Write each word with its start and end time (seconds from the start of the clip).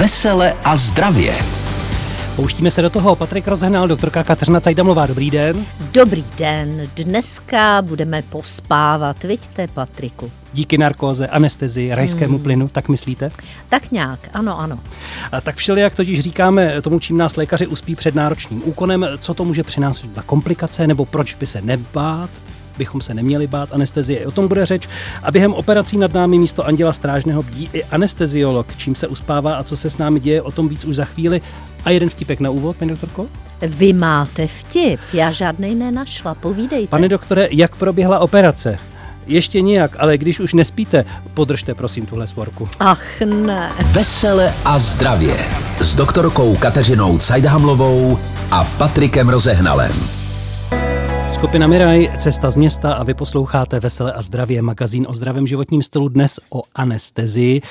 Vesele 0.00 0.52
a 0.64 0.76
zdravě. 0.76 1.34
Pouštíme 2.36 2.70
se 2.70 2.82
do 2.82 2.90
toho. 2.90 3.16
Patrik 3.16 3.48
Rozehnal, 3.48 3.88
doktorka 3.88 4.24
Kateřina 4.24 4.60
Cajdamlová. 4.60 5.06
Dobrý 5.06 5.30
den. 5.30 5.66
Dobrý 5.92 6.24
den. 6.38 6.88
Dneska 6.96 7.82
budeme 7.82 8.22
pospávat, 8.22 9.22
vidíte, 9.22 9.66
Patriku. 9.68 10.30
Díky 10.52 10.78
narkóze, 10.78 11.26
anestezii, 11.26 11.94
rajskému 11.94 12.34
hmm. 12.34 12.42
plynu, 12.42 12.68
tak 12.68 12.88
myslíte? 12.88 13.30
Tak 13.68 13.90
nějak, 13.90 14.20
ano, 14.32 14.60
ano. 14.60 14.78
A 15.32 15.40
tak 15.40 15.56
všelijak 15.56 15.96
totiž 15.96 16.20
říkáme 16.20 16.82
tomu, 16.82 16.98
čím 16.98 17.16
nás 17.16 17.36
lékaři 17.36 17.66
uspí 17.66 17.94
před 17.94 18.14
náročným 18.14 18.62
úkonem, 18.64 19.06
co 19.18 19.34
to 19.34 19.44
může 19.44 19.62
přinášet 19.62 20.14
za 20.14 20.22
komplikace, 20.22 20.86
nebo 20.86 21.04
proč 21.04 21.34
by 21.34 21.46
se 21.46 21.60
nebát, 21.60 22.30
bychom 22.78 23.00
se 23.00 23.14
neměli 23.14 23.46
bát 23.46 23.68
anestezie. 23.72 24.26
O 24.26 24.30
tom 24.30 24.48
bude 24.48 24.66
řeč. 24.66 24.88
A 25.22 25.30
během 25.30 25.52
operací 25.52 25.98
nad 25.98 26.14
námi 26.14 26.38
místo 26.38 26.66
Anděla 26.66 26.92
Strážného 26.92 27.42
bdí 27.42 27.70
i 27.72 27.84
anesteziolog. 27.84 28.66
Čím 28.76 28.94
se 28.94 29.08
uspává 29.08 29.54
a 29.54 29.62
co 29.62 29.76
se 29.76 29.90
s 29.90 29.98
námi 29.98 30.20
děje, 30.20 30.42
o 30.42 30.52
tom 30.52 30.68
víc 30.68 30.84
už 30.84 30.96
za 30.96 31.04
chvíli. 31.04 31.40
A 31.84 31.90
jeden 31.90 32.08
vtipek 32.08 32.40
na 32.40 32.50
úvod, 32.50 32.76
paní 32.76 32.90
doktorko? 32.90 33.26
Vy 33.62 33.92
máte 33.92 34.46
vtip, 34.46 35.00
já 35.12 35.30
žádnej 35.30 35.74
nenašla, 35.74 36.34
povídejte. 36.34 36.90
Pane 36.90 37.08
doktore, 37.08 37.48
jak 37.50 37.76
proběhla 37.76 38.18
operace? 38.18 38.78
Ještě 39.26 39.60
nijak, 39.60 39.96
ale 39.98 40.18
když 40.18 40.40
už 40.40 40.54
nespíte, 40.54 41.04
podržte 41.34 41.74
prosím 41.74 42.06
tuhle 42.06 42.26
svorku. 42.26 42.68
Ach 42.80 43.20
ne. 43.20 43.70
Vesele 43.92 44.54
a 44.64 44.78
zdravě 44.78 45.36
s 45.80 45.96
doktorkou 45.96 46.56
Kateřinou 46.56 47.18
Cajdhamlovou 47.18 48.18
a 48.50 48.64
Patrikem 48.64 49.28
Rozehnalem. 49.28 50.19
Skupina 51.40 51.66
Miraj, 51.66 52.10
Cesta 52.18 52.50
z 52.50 52.56
města 52.56 52.92
a 52.92 53.02
vy 53.02 53.14
posloucháte 53.14 53.80
Vesele 53.80 54.12
a 54.12 54.22
zdravě, 54.22 54.62
magazín 54.62 55.06
o 55.08 55.14
zdravém 55.14 55.46
životním 55.46 55.82
stylu 55.82 56.08
dnes 56.08 56.40
o 56.50 56.62
anestezii. 56.74 57.62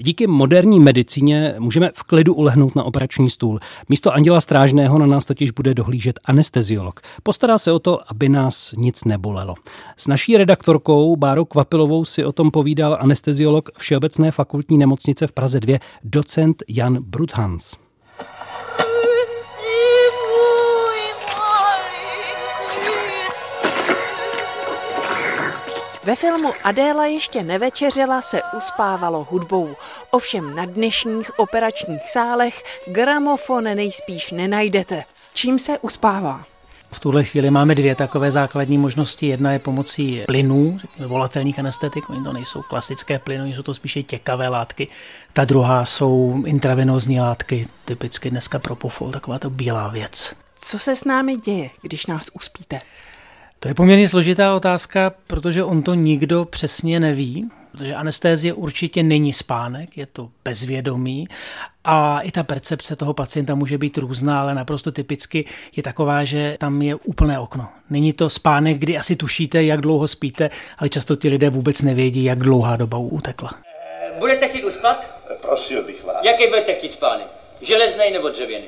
Díky 0.00 0.26
moderní 0.26 0.80
medicíně 0.80 1.54
můžeme 1.58 1.90
v 1.94 2.02
klidu 2.02 2.34
ulehnout 2.34 2.76
na 2.76 2.82
operační 2.84 3.30
stůl. 3.30 3.60
Místo 3.88 4.14
Anděla 4.14 4.40
Strážného 4.40 4.98
na 4.98 5.06
nás 5.06 5.24
totiž 5.24 5.50
bude 5.50 5.74
dohlížet 5.74 6.20
anesteziolog. 6.24 7.00
Postará 7.22 7.58
se 7.58 7.72
o 7.72 7.78
to, 7.78 8.10
aby 8.10 8.28
nás 8.28 8.74
nic 8.76 9.04
nebolelo. 9.04 9.54
S 9.96 10.06
naší 10.06 10.36
redaktorkou 10.36 11.16
Bárou 11.16 11.44
Kvapilovou 11.44 12.04
si 12.04 12.24
o 12.24 12.32
tom 12.32 12.50
povídal 12.50 12.98
anesteziolog 13.00 13.70
Všeobecné 13.78 14.30
fakultní 14.30 14.78
nemocnice 14.78 15.26
v 15.26 15.32
Praze 15.32 15.60
2, 15.60 15.78
docent 16.04 16.62
Jan 16.68 16.98
Bruthans. 17.00 17.74
Ve 26.04 26.16
filmu 26.16 26.52
Adéla 26.64 27.06
ještě 27.06 27.42
nevečeřela 27.42 28.22
se 28.22 28.40
uspávalo 28.56 29.26
hudbou. 29.30 29.76
Ovšem 30.10 30.56
na 30.56 30.64
dnešních 30.64 31.38
operačních 31.38 32.10
sálech 32.10 32.62
gramofon 32.86 33.64
nejspíš 33.64 34.30
nenajdete. 34.30 35.04
Čím 35.34 35.58
se 35.58 35.78
uspává? 35.78 36.44
V 36.92 37.00
tuhle 37.00 37.24
chvíli 37.24 37.50
máme 37.50 37.74
dvě 37.74 37.94
takové 37.94 38.30
základní 38.30 38.78
možnosti. 38.78 39.26
Jedna 39.26 39.52
je 39.52 39.58
pomocí 39.58 40.22
plynů, 40.26 40.78
řekněme 40.78 41.08
volatelných 41.08 41.58
anestetik, 41.58 42.10
oni 42.10 42.24
to 42.24 42.32
nejsou 42.32 42.62
klasické 42.62 43.18
plyny, 43.18 43.54
jsou 43.54 43.62
to 43.62 43.74
spíše 43.74 44.02
těkavé 44.02 44.48
látky. 44.48 44.88
Ta 45.32 45.44
druhá 45.44 45.84
jsou 45.84 46.42
intravenózní 46.46 47.20
látky, 47.20 47.66
typicky 47.84 48.30
dneska 48.30 48.58
propofol, 48.58 49.10
taková 49.10 49.38
to 49.38 49.50
bílá 49.50 49.88
věc. 49.88 50.36
Co 50.56 50.78
se 50.78 50.96
s 50.96 51.04
námi 51.04 51.36
děje, 51.36 51.70
když 51.82 52.06
nás 52.06 52.30
uspíte? 52.34 52.80
To 53.60 53.68
je 53.68 53.74
poměrně 53.74 54.08
složitá 54.08 54.54
otázka, 54.54 55.12
protože 55.26 55.64
on 55.64 55.82
to 55.82 55.94
nikdo 55.94 56.44
přesně 56.44 57.00
neví, 57.00 57.50
protože 57.72 57.94
anestézie 57.94 58.52
určitě 58.52 59.02
není 59.02 59.32
spánek, 59.32 59.96
je 59.96 60.06
to 60.06 60.30
bezvědomí 60.44 61.28
a 61.84 62.20
i 62.20 62.30
ta 62.30 62.42
percepce 62.42 62.96
toho 62.96 63.14
pacienta 63.14 63.54
může 63.54 63.78
být 63.78 63.98
různá, 63.98 64.40
ale 64.40 64.54
naprosto 64.54 64.92
typicky 64.92 65.44
je 65.76 65.82
taková, 65.82 66.24
že 66.24 66.56
tam 66.60 66.82
je 66.82 66.94
úplné 66.94 67.38
okno. 67.38 67.68
Není 67.90 68.12
to 68.12 68.30
spánek, 68.30 68.78
kdy 68.78 68.98
asi 68.98 69.16
tušíte, 69.16 69.64
jak 69.64 69.80
dlouho 69.80 70.08
spíte, 70.08 70.50
ale 70.78 70.88
často 70.88 71.16
ti 71.16 71.28
lidé 71.28 71.50
vůbec 71.50 71.82
nevědí, 71.82 72.24
jak 72.24 72.38
dlouhá 72.38 72.76
doba 72.76 72.98
utekla. 72.98 73.50
Budete 74.18 74.48
chtít 74.48 74.64
uspat? 74.64 75.06
Prosil 75.40 75.82
bych 75.82 76.04
vás. 76.04 76.16
Jaký 76.24 76.46
budete 76.46 76.74
chtít 76.74 76.92
spánek? 76.92 77.26
Železný 77.62 78.10
nebo 78.12 78.28
dřevěný? 78.28 78.66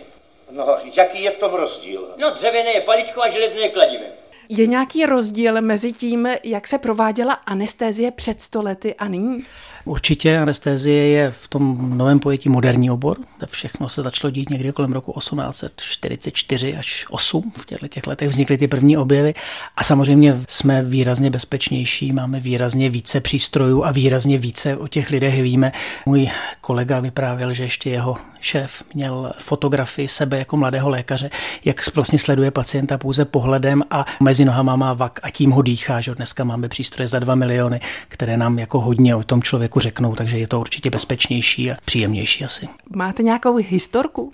No, 0.51 0.77
jaký 0.97 1.23
je 1.23 1.31
v 1.31 1.39
tom 1.39 1.55
rozdíl? 1.55 2.09
No, 2.19 2.31
dřevěný 2.31 2.71
je 2.75 2.81
paličkou 2.81 3.23
a 3.23 3.31
železný 3.31 3.61
je 3.61 3.69
kladivem. 3.69 4.11
Je 4.49 4.67
nějaký 4.67 5.07
rozdíl 5.07 5.63
mezi 5.63 5.93
tím, 5.93 6.29
jak 6.45 6.69
se 6.69 6.79
prováděla 6.79 7.33
anestézie 7.33 8.11
před 8.11 8.43
stolety 8.43 8.95
a 8.95 9.09
nyní? 9.09 9.45
Určitě 9.87 10.39
anestézie 10.39 11.09
je 11.09 11.31
v 11.31 11.49
tom 11.49 11.99
novém 11.99 12.19
pojetí 12.21 12.49
moderní 12.49 12.91
obor. 12.91 13.17
Všechno 13.47 13.89
se 13.89 14.03
začalo 14.03 14.31
dít 14.31 14.51
někdy 14.51 14.73
kolem 14.73 14.93
roku 14.93 15.13
1844 15.13 16.77
až 16.77 17.07
8. 17.11 17.53
V 17.57 17.67
těchto 17.67 17.89
těch 17.89 18.07
letech 18.07 18.29
vznikly 18.29 18.59
ty 18.59 18.69
první 18.69 18.97
objevy 18.97 19.35
a 19.77 19.85
samozřejmě 19.85 20.41
jsme 20.49 20.83
výrazně 20.83 21.31
bezpečnější, 21.31 22.13
máme 22.13 22.41
výrazně 22.41 22.91
více 22.91 23.21
přístrojů 23.21 23.85
a 23.85 23.93
výrazně 23.93 24.39
více 24.39 24.77
o 24.77 24.89
těch 24.89 25.11
lidech 25.11 25.43
víme. 25.43 25.73
Můj 26.07 26.31
kolega 26.61 27.01
vyprávěl, 27.01 27.53
že 27.53 27.63
ještě 27.63 27.91
jeho 27.91 28.17
šéf 28.41 28.83
měl 28.95 29.33
fotografii 29.39 30.09
sebe 30.09 30.39
jako 30.39 30.57
mladého 30.57 30.89
lékaře, 30.89 31.31
jak 31.65 31.95
vlastně 31.95 32.19
sleduje 32.19 32.51
pacienta 32.51 32.99
pouze 32.99 33.25
pohledem 33.25 33.83
a 33.91 34.05
mezi 34.21 34.45
nohama 34.45 34.77
má 34.77 34.93
vak 34.93 35.21
a 35.23 35.31
tím 35.31 35.51
ho 35.51 35.63
dýchá. 35.63 36.01
Že 36.01 36.15
dneska 36.15 36.45
máme 36.45 36.69
přístroje 36.69 37.09
za 37.09 37.19
2 37.19 37.35
miliony, 37.35 37.81
které 38.09 38.37
nám 38.37 38.59
jako 38.59 38.81
hodně 38.81 39.15
o 39.15 39.23
tom 39.23 39.43
člověku 39.43 39.76
řeknou, 39.81 40.15
takže 40.15 40.39
je 40.39 40.49
to 40.49 40.61
určitě 40.61 40.91
bezpečnější 40.91 41.71
a 41.71 41.77
příjemnější 41.85 42.45
asi. 42.45 42.69
Máte 42.91 43.23
nějakou 43.23 43.57
historku? 43.57 44.33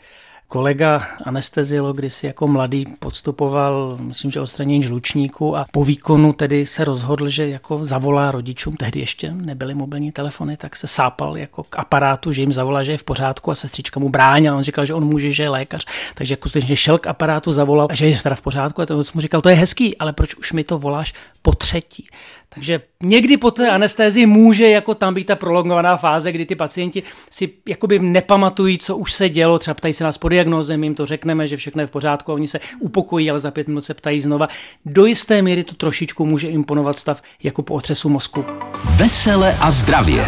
Kolega 0.53 1.03
anesteziolog 1.25 1.97
si 2.09 2.27
jako 2.27 2.49
mladý 2.49 2.87
podstupoval, 2.99 3.99
myslím, 4.01 4.31
že 4.31 4.41
odstranění 4.41 4.83
žlučníku 4.83 5.57
a 5.57 5.67
po 5.73 5.85
výkonu 5.85 6.33
tedy 6.33 6.67
se 6.67 6.85
rozhodl, 6.85 7.29
že 7.29 7.49
jako 7.49 7.85
zavolá 7.85 8.31
rodičům, 8.31 8.77
tehdy 8.77 9.01
ještě 9.01 9.31
nebyly 9.31 9.75
mobilní 9.75 10.13
telefony, 10.13 10.57
tak 10.57 10.77
se 10.77 10.87
sápal 10.87 11.37
jako 11.37 11.63
k 11.63 11.79
aparátu, 11.79 12.33
že 12.33 12.43
jim 12.43 12.53
zavolá, 12.53 12.83
že 12.83 12.93
je 12.93 12.99
v 12.99 13.05
pořádku 13.05 13.51
a 13.51 13.55
sestřička 13.55 14.01
mu 14.01 14.09
bránila. 14.09 14.57
On 14.57 14.63
říkal, 14.63 14.87
že 14.87 14.95
on 14.95 15.05
může, 15.05 15.33
že 15.33 15.43
je 15.43 15.49
lékař, 15.49 15.87
takže 16.15 16.33
jako 16.33 16.49
skutečně 16.49 16.77
šel 16.77 16.99
k 16.99 17.07
aparátu, 17.07 17.53
zavolal, 17.53 17.89
že 17.93 18.09
je 18.09 18.19
teda 18.19 18.35
v 18.35 18.43
pořádku 18.43 18.83
a 18.83 18.87
ten 18.87 18.97
mu 19.15 19.21
říkal, 19.21 19.41
to 19.41 19.49
je 19.49 19.57
hezký, 19.57 19.99
ale 19.99 20.13
proč 20.13 20.35
už 20.35 20.53
mi 20.53 20.65
to 20.65 20.79
voláš 20.79 21.15
po 21.43 21.55
třetí? 21.55 22.09
Takže 22.55 22.81
někdy 23.03 23.37
po 23.37 23.51
té 23.51 23.71
anestézii 23.71 24.27
může 24.27 24.69
jako 24.69 24.95
tam 24.95 25.15
být 25.15 25.25
ta 25.25 25.37
prolongovaná 25.37 25.97
fáze, 25.97 26.33
kdy 26.33 26.47
ty 26.47 26.55
pacienti 26.55 27.03
si 27.31 27.51
jakoby 27.69 27.99
nepamatují, 27.99 28.79
co 28.79 28.97
už 28.97 29.13
se 29.13 29.29
dělo, 29.29 29.59
třeba 29.59 29.75
ptají 29.75 29.95
se 29.95 30.05
nás 30.05 30.19
po 30.19 30.29
diagnoze, 30.29 30.77
my 30.77 30.87
jim 30.87 30.95
to 30.95 31.07
řekneme, 31.07 31.47
že 31.47 31.57
všechno 31.57 31.83
je 31.83 31.87
v 31.87 31.91
pořádku 31.91 32.33
a 32.33 32.35
oni 32.35 32.49
se 32.49 32.61
upokojí, 32.81 33.31
ale 33.31 33.41
za 33.41 33.51
pět 33.51 33.69
minut 33.69 33.85
se 33.85 33.95
ptají 33.95 34.21
znova. 34.21 34.49
Do 34.87 35.07
jisté 35.07 35.43
míry 35.43 35.65
to 35.65 35.75
trošičku 35.75 36.25
může 36.25 36.49
imponovat 36.49 36.99
stav 36.99 37.23
jako 37.43 37.63
po 37.63 37.75
otřesu 37.75 38.09
mozku. 38.09 38.45
Vesele 38.97 39.55
a 39.61 39.71
zdravě. 39.71 40.25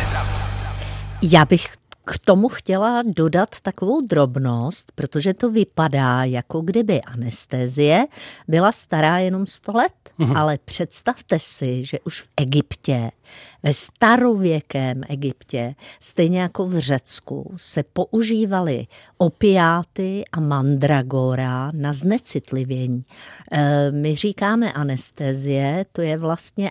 Já 1.22 1.44
bych 1.44 1.66
k 2.04 2.18
tomu 2.18 2.48
chtěla 2.48 3.02
dodat 3.06 3.48
takovou 3.62 4.00
drobnost, 4.00 4.92
protože 4.94 5.34
to 5.34 5.50
vypadá, 5.50 6.24
jako 6.24 6.60
kdyby 6.60 7.00
anestezie 7.00 8.06
byla 8.48 8.72
stará 8.72 9.18
jenom 9.18 9.46
100 9.46 9.72
let. 9.72 9.92
Mhm. 10.18 10.36
Ale 10.36 10.58
představte 10.64 11.38
si, 11.38 11.84
že 11.84 11.98
už 12.00 12.20
v 12.20 12.28
Egyptě 12.36 13.10
ve 13.64 13.72
starověkém 13.72 15.02
Egyptě, 15.08 15.74
stejně 16.00 16.40
jako 16.40 16.66
v 16.66 16.78
Řecku, 16.78 17.54
se 17.56 17.82
používaly 17.82 18.86
opiáty 19.18 20.24
a 20.32 20.40
mandragora 20.40 21.70
na 21.74 21.92
znecitlivění. 21.92 23.04
E, 23.52 23.90
my 23.90 24.16
říkáme 24.16 24.72
anestezie, 24.72 25.86
to 25.92 26.02
je 26.02 26.18
vlastně 26.18 26.70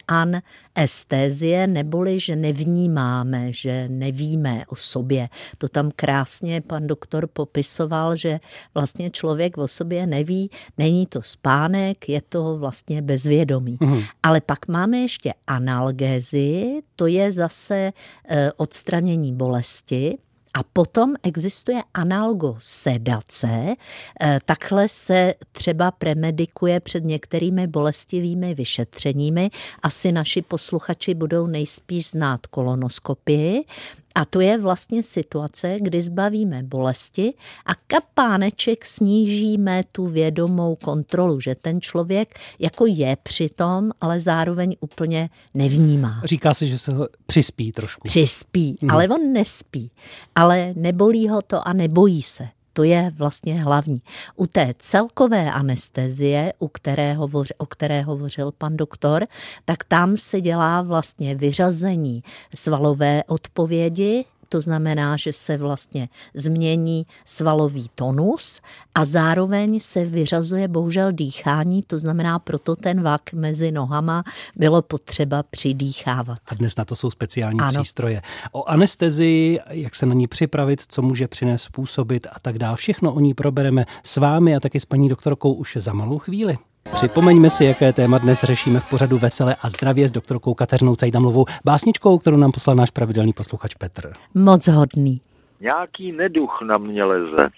anestézie, 0.76 1.68
neboli 1.68 2.20
že 2.20 2.36
nevnímáme, 2.36 3.54
že 3.54 3.88
nevíme 3.90 4.66
o 4.68 4.76
sobě. 4.76 5.30
To 5.58 5.68
tam 5.70 5.92
krásně 5.96 6.62
pan 6.62 6.88
doktor 6.88 7.28
popisoval, 7.28 8.16
že 8.16 8.40
vlastně 8.74 9.12
člověk 9.12 9.58
o 9.58 9.68
sobě 9.68 10.08
neví, 10.08 10.50
není 10.78 11.06
to 11.06 11.22
spánek, 11.22 12.10
je 12.10 12.22
to 12.22 12.58
vlastně 12.58 13.02
bezvědomí. 13.02 13.78
Mm. 13.80 14.02
Ale 14.24 14.42
pak 14.42 14.68
máme 14.68 14.98
ještě 14.98 15.34
analgézii, 15.48 16.82
to 16.96 17.08
je 17.08 17.32
zase 17.32 17.94
eh, 18.28 18.52
odstranění 18.58 19.34
bolesti. 19.34 20.18
A 20.54 20.64
potom 20.64 21.14
existuje 21.24 21.82
analgosedace. 21.94 23.76
Eh, 24.22 24.40
takhle 24.46 24.88
se 24.88 25.34
třeba 25.52 25.92
premedikuje 25.92 26.80
před 26.80 27.04
některými 27.04 27.68
bolestivými 27.68 28.56
vyšetřeními. 28.56 29.50
Asi 29.84 30.12
naši 30.12 30.42
posluchači 30.42 31.14
budou 31.14 31.48
nejspíš 31.48 32.10
znát 32.10 32.48
kolonoskopii. 32.48 33.66
A 34.16 34.26
to 34.26 34.42
je 34.42 34.58
vlastně 34.58 35.04
situace, 35.04 35.78
kdy 35.82 36.02
zbavíme 36.02 36.64
bolesti 36.64 37.34
a 37.66 37.72
kapáneček 37.88 38.86
snížíme 38.86 39.84
tu 39.92 40.08
vědomou 40.08 40.76
kontrolu, 40.76 41.40
že 41.40 41.56
ten 41.56 41.82
člověk 41.82 42.40
jako 42.60 42.86
je 42.86 43.18
přitom, 43.24 43.92
ale 44.02 44.20
zároveň 44.20 44.76
úplně 44.80 45.30
nevnímá. 45.54 46.22
Říká 46.24 46.54
se, 46.54 46.68
že 46.68 46.80
se 46.80 46.92
ho 46.92 47.08
přispí 47.26 47.72
trošku. 47.72 48.08
Přispí, 48.08 48.78
hmm. 48.82 48.92
ale 48.92 49.08
on 49.08 49.34
nespí. 49.34 49.92
Ale 50.36 50.74
nebolí 50.76 51.30
ho 51.30 51.42
to 51.42 51.68
a 51.68 51.74
nebojí 51.74 52.22
se. 52.22 52.48
To 52.74 52.84
je 52.84 53.12
vlastně 53.18 53.64
hlavní. 53.64 54.02
U 54.36 54.48
té 54.48 54.74
celkové 54.78 55.52
anestezie, 55.52 56.54
u 56.60 56.68
které 56.68 57.14
hovoř, 57.14 57.52
o 57.58 57.66
které 57.66 58.02
hovořil 58.02 58.52
pan 58.52 58.78
doktor, 58.78 59.28
tak 59.66 59.84
tam 59.84 60.18
se 60.18 60.42
dělá 60.42 60.82
vlastně 60.82 61.36
vyřazení 61.36 62.24
svalové 62.56 63.24
odpovědi, 63.28 64.26
to 64.54 64.62
znamená, 64.62 65.18
že 65.18 65.34
se 65.34 65.58
vlastně 65.58 66.10
změní 66.34 67.06
svalový 67.26 67.90
tonus 67.96 68.62
a 68.96 69.06
zároveň 69.06 69.80
se 69.80 70.06
vyřazuje 70.06 70.68
bohužel 70.68 71.12
dýchání, 71.12 71.84
to 71.84 72.00
znamená 72.00 72.40
proto 72.40 72.76
ten 72.76 73.02
vak 73.02 73.34
mezi 73.34 73.72
nohama 73.72 74.24
bylo 74.56 74.82
potřeba 74.82 75.44
přidýchávat. 75.44 76.40
A 76.48 76.56
dnes 76.56 76.76
na 76.76 76.86
to 76.86 76.96
jsou 76.96 77.12
speciální 77.12 77.60
ano. 77.60 77.82
přístroje. 77.82 78.22
O 78.52 78.70
anestezii, 78.70 79.60
jak 79.70 79.96
se 79.96 80.06
na 80.06 80.14
ní 80.14 80.28
připravit, 80.28 80.84
co 80.88 81.02
může 81.02 81.28
přinést, 81.28 81.64
způsobit 81.64 82.28
a 82.32 82.40
tak 82.40 82.58
dále. 82.58 82.78
Všechno 82.78 83.14
o 83.14 83.20
ní 83.20 83.34
probereme 83.34 83.86
s 84.04 84.18
vámi 84.18 84.56
a 84.56 84.60
taky 84.60 84.80
s 84.80 84.86
paní 84.86 85.10
doktorkou 85.10 85.54
už 85.54 85.78
za 85.80 85.94
malou 85.94 86.20
chvíli. 86.20 86.58
Připomeňme 86.92 87.50
si, 87.50 87.66
jaké 87.66 87.94
téma 87.94 88.18
dnes 88.18 88.44
řešíme 88.44 88.80
v 88.80 88.90
pořadu 88.90 89.18
Vesele 89.18 89.56
a 89.62 89.70
zdravě 89.70 90.08
s 90.08 90.12
doktorkou 90.12 90.54
Kateřinou 90.54 90.96
Cajdamlovou, 90.96 91.46
básničkou, 91.66 92.18
kterou 92.18 92.38
nám 92.38 92.52
poslal 92.52 92.76
náš 92.76 92.92
pravidelný 92.92 93.34
posluchač 93.34 93.76
Petr. 93.76 94.14
Moc 94.34 94.68
hodný. 94.68 95.22
Nějaký 95.60 96.12
neduch 96.12 96.60
na 96.66 96.78
mě 96.78 97.04
leze, 97.04 97.50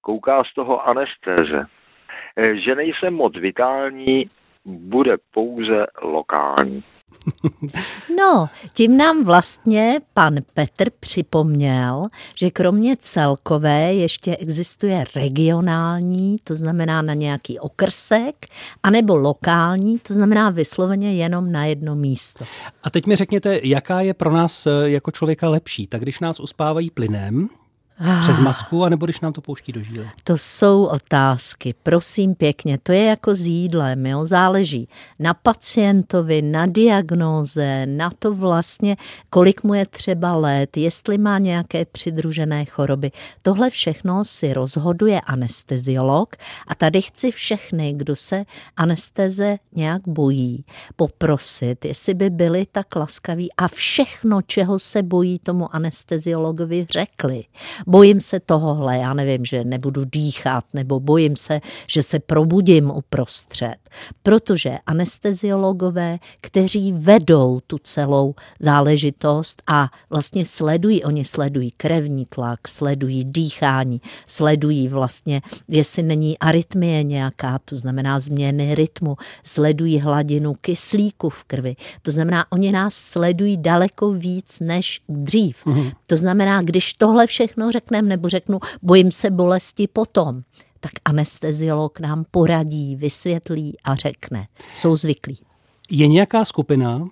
kouká 0.00 0.44
z 0.44 0.54
toho 0.54 0.88
anestéze, 0.88 1.66
eh, 2.36 2.56
že 2.56 2.74
nejsem 2.74 3.14
moc 3.14 3.32
vitální, 3.36 4.30
bude 4.64 5.16
pouze 5.34 5.86
lokální. 6.02 6.84
No, 8.18 8.48
tím 8.72 8.96
nám 8.96 9.24
vlastně 9.24 10.00
pan 10.14 10.34
Petr 10.54 10.90
připomněl, 11.00 12.06
že 12.34 12.50
kromě 12.50 12.96
celkové 12.96 13.94
ještě 13.94 14.36
existuje 14.36 15.04
regionální, 15.14 16.36
to 16.44 16.56
znamená 16.56 17.02
na 17.02 17.14
nějaký 17.14 17.58
okrsek, 17.58 18.46
anebo 18.82 19.16
lokální, 19.16 19.98
to 19.98 20.14
znamená 20.14 20.50
vysloveně 20.50 21.14
jenom 21.14 21.52
na 21.52 21.64
jedno 21.64 21.94
místo. 21.94 22.44
A 22.82 22.90
teď 22.90 23.06
mi 23.06 23.16
řekněte, 23.16 23.60
jaká 23.62 24.00
je 24.00 24.14
pro 24.14 24.32
nás 24.32 24.66
eh, 24.66 24.70
jako 24.84 25.10
člověka 25.10 25.48
lepší? 25.48 25.86
Tak 25.86 26.00
když 26.00 26.20
nás 26.20 26.40
uspávají 26.40 26.90
plynem, 26.90 27.48
přes 28.22 28.38
masku, 28.38 28.84
anebo 28.84 29.06
když 29.06 29.20
nám 29.20 29.32
to 29.32 29.40
pouští 29.40 29.72
do 29.72 29.82
žíly? 29.82 30.10
To 30.24 30.38
jsou 30.38 30.84
otázky, 30.84 31.74
prosím 31.82 32.34
pěkně, 32.34 32.78
to 32.82 32.92
je 32.92 33.04
jako 33.04 33.34
s 33.34 33.40
jídlem, 33.46 34.06
jo? 34.06 34.26
záleží 34.26 34.88
na 35.18 35.34
pacientovi, 35.34 36.42
na 36.42 36.66
diagnóze, 36.66 37.86
na 37.86 38.10
to 38.18 38.34
vlastně, 38.34 38.96
kolik 39.30 39.62
mu 39.62 39.74
je 39.74 39.86
třeba 39.86 40.36
let, 40.36 40.76
jestli 40.76 41.18
má 41.18 41.38
nějaké 41.38 41.84
přidružené 41.84 42.64
choroby. 42.64 43.10
Tohle 43.42 43.70
všechno 43.70 44.24
si 44.24 44.54
rozhoduje 44.54 45.20
anesteziolog 45.20 46.36
a 46.68 46.74
tady 46.74 47.02
chci 47.02 47.30
všechny, 47.30 47.92
kdo 47.92 48.16
se 48.16 48.44
anesteze 48.76 49.56
nějak 49.74 50.02
bojí, 50.08 50.64
poprosit, 50.96 51.84
jestli 51.84 52.14
by 52.14 52.30
byli 52.30 52.66
tak 52.72 52.96
laskaví 52.96 53.52
a 53.52 53.68
všechno, 53.68 54.42
čeho 54.42 54.78
se 54.78 55.02
bojí, 55.02 55.38
tomu 55.38 55.74
anesteziologovi 55.74 56.86
řekli 56.90 57.44
bojím 57.86 58.20
se 58.20 58.40
tohohle, 58.40 58.98
já 58.98 59.14
nevím, 59.14 59.44
že 59.44 59.64
nebudu 59.64 60.04
dýchat, 60.04 60.64
nebo 60.74 61.00
bojím 61.00 61.36
se, 61.36 61.60
že 61.86 62.02
se 62.02 62.18
probudím 62.18 62.90
uprostřed. 62.90 63.74
Protože 64.22 64.78
anesteziologové, 64.86 66.18
kteří 66.40 66.92
vedou 66.92 67.60
tu 67.66 67.78
celou 67.78 68.34
záležitost 68.60 69.62
a 69.66 69.90
vlastně 70.10 70.46
sledují, 70.46 71.04
oni 71.04 71.24
sledují 71.24 71.70
krevní 71.70 72.24
tlak, 72.24 72.68
sledují 72.68 73.24
dýchání, 73.24 74.00
sledují 74.26 74.88
vlastně, 74.88 75.42
jestli 75.68 76.02
není 76.02 76.38
arytmie 76.38 77.02
nějaká, 77.02 77.58
to 77.64 77.76
znamená 77.76 78.20
změny 78.20 78.74
rytmu, 78.74 79.16
sledují 79.44 79.98
hladinu 79.98 80.54
kyslíku 80.54 81.28
v 81.28 81.44
krvi. 81.44 81.76
To 82.02 82.10
znamená, 82.10 82.52
oni 82.52 82.72
nás 82.72 82.94
sledují 82.94 83.56
daleko 83.56 84.12
víc 84.12 84.60
než 84.60 85.00
dřív. 85.08 85.66
Mm-hmm. 85.66 85.92
To 86.06 86.16
znamená, 86.16 86.62
když 86.62 86.94
tohle 86.94 87.26
všechno 87.26 87.70
řekneme 87.74 88.08
nebo 88.08 88.28
řeknu, 88.28 88.58
bojím 88.82 89.10
se 89.12 89.30
bolesti 89.30 89.88
potom, 89.88 90.42
tak 90.80 90.92
anesteziolog 91.04 92.00
nám 92.00 92.24
poradí, 92.30 92.96
vysvětlí 92.96 93.76
a 93.84 93.94
řekne. 93.94 94.46
Jsou 94.72 94.96
zvyklí. 94.96 95.38
Je 95.90 96.06
nějaká 96.06 96.44
skupina, 96.44 97.08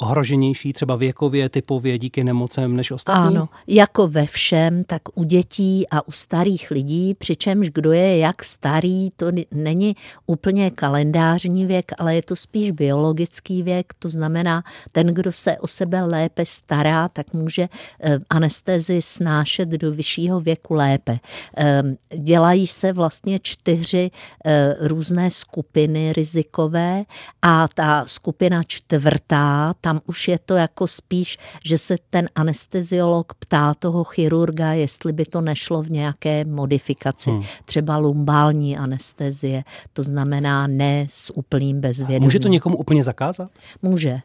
ohroženější 0.00 0.72
třeba 0.72 0.96
věkově, 0.96 1.48
typově 1.48 1.98
díky 1.98 2.24
nemocem 2.24 2.76
než 2.76 2.90
ostatní? 2.90 3.36
Ano, 3.36 3.48
jako 3.66 4.08
ve 4.08 4.26
všem, 4.26 4.84
tak 4.84 5.02
u 5.14 5.24
dětí 5.24 5.86
a 5.90 6.08
u 6.08 6.12
starých 6.12 6.70
lidí, 6.70 7.14
přičemž 7.14 7.70
kdo 7.70 7.92
je 7.92 8.18
jak 8.18 8.44
starý, 8.44 9.10
to 9.16 9.26
není 9.52 9.96
úplně 10.26 10.70
kalendářní 10.70 11.66
věk, 11.66 11.92
ale 11.98 12.14
je 12.14 12.22
to 12.22 12.36
spíš 12.36 12.70
biologický 12.70 13.62
věk, 13.62 13.92
to 13.98 14.10
znamená, 14.10 14.64
ten, 14.92 15.06
kdo 15.06 15.32
se 15.32 15.58
o 15.58 15.66
sebe 15.66 16.02
lépe 16.02 16.46
stará, 16.46 17.08
tak 17.08 17.32
může 17.32 17.68
eh, 18.00 18.18
anestezi 18.30 19.02
snášet 19.02 19.68
do 19.68 19.92
vyššího 19.92 20.40
věku 20.40 20.74
lépe. 20.74 21.18
Ehm, 21.56 21.96
dělají 22.18 22.66
se 22.66 22.92
vlastně 22.92 23.38
čtyři 23.42 24.10
eh, 24.44 24.76
různé 24.80 25.30
skupiny 25.30 26.12
rizikové 26.12 27.04
a 27.42 27.68
ta 27.68 28.04
skupina 28.06 28.62
čtvrtá, 28.62 29.74
ta 29.80 29.89
tam 29.90 30.00
už 30.06 30.28
je 30.28 30.38
to 30.38 30.54
jako 30.54 30.86
spíš, 30.86 31.38
že 31.64 31.78
se 31.78 31.96
ten 32.10 32.28
anesteziolog 32.34 33.34
ptá 33.34 33.74
toho 33.74 34.04
chirurga, 34.04 34.72
jestli 34.72 35.12
by 35.12 35.24
to 35.24 35.40
nešlo 35.40 35.82
v 35.82 35.90
nějaké 35.90 36.44
modifikaci, 36.44 37.30
hmm. 37.30 37.42
třeba 37.64 37.98
lumbální 37.98 38.78
anestezie, 38.78 39.64
to 39.92 40.02
znamená 40.02 40.66
ne 40.66 41.06
s 41.10 41.36
úplným 41.36 41.80
bezvědomím. 41.80 42.22
Může 42.22 42.40
to 42.40 42.48
někomu 42.48 42.76
úplně 42.76 43.04
zakázat? 43.04 43.50
Může. 43.82 44.20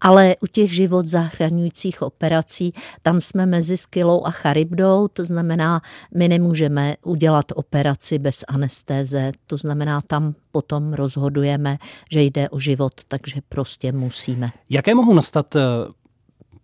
Ale 0.00 0.36
u 0.40 0.46
těch 0.46 0.74
život 0.74 1.06
zachraňujících 1.06 2.02
operací, 2.02 2.74
tam 3.02 3.20
jsme 3.20 3.46
mezi 3.46 3.76
skylou 3.76 4.26
a 4.26 4.30
charybdou, 4.30 5.08
to 5.08 5.24
znamená, 5.24 5.82
my 6.14 6.28
nemůžeme 6.28 6.94
udělat 7.02 7.46
operaci 7.54 8.18
bez 8.18 8.44
anestéze, 8.48 9.32
to 9.46 9.56
znamená, 9.56 10.00
tam 10.00 10.34
potom 10.52 10.92
rozhodujeme, 10.92 11.78
že 12.10 12.22
jde 12.22 12.48
o 12.48 12.58
život, 12.58 12.92
takže 13.08 13.40
prostě 13.48 13.92
musíme. 13.92 14.50
Jaké 14.70 14.94
mohou 14.94 15.14
nastat 15.14 15.56
eh, 15.56 15.60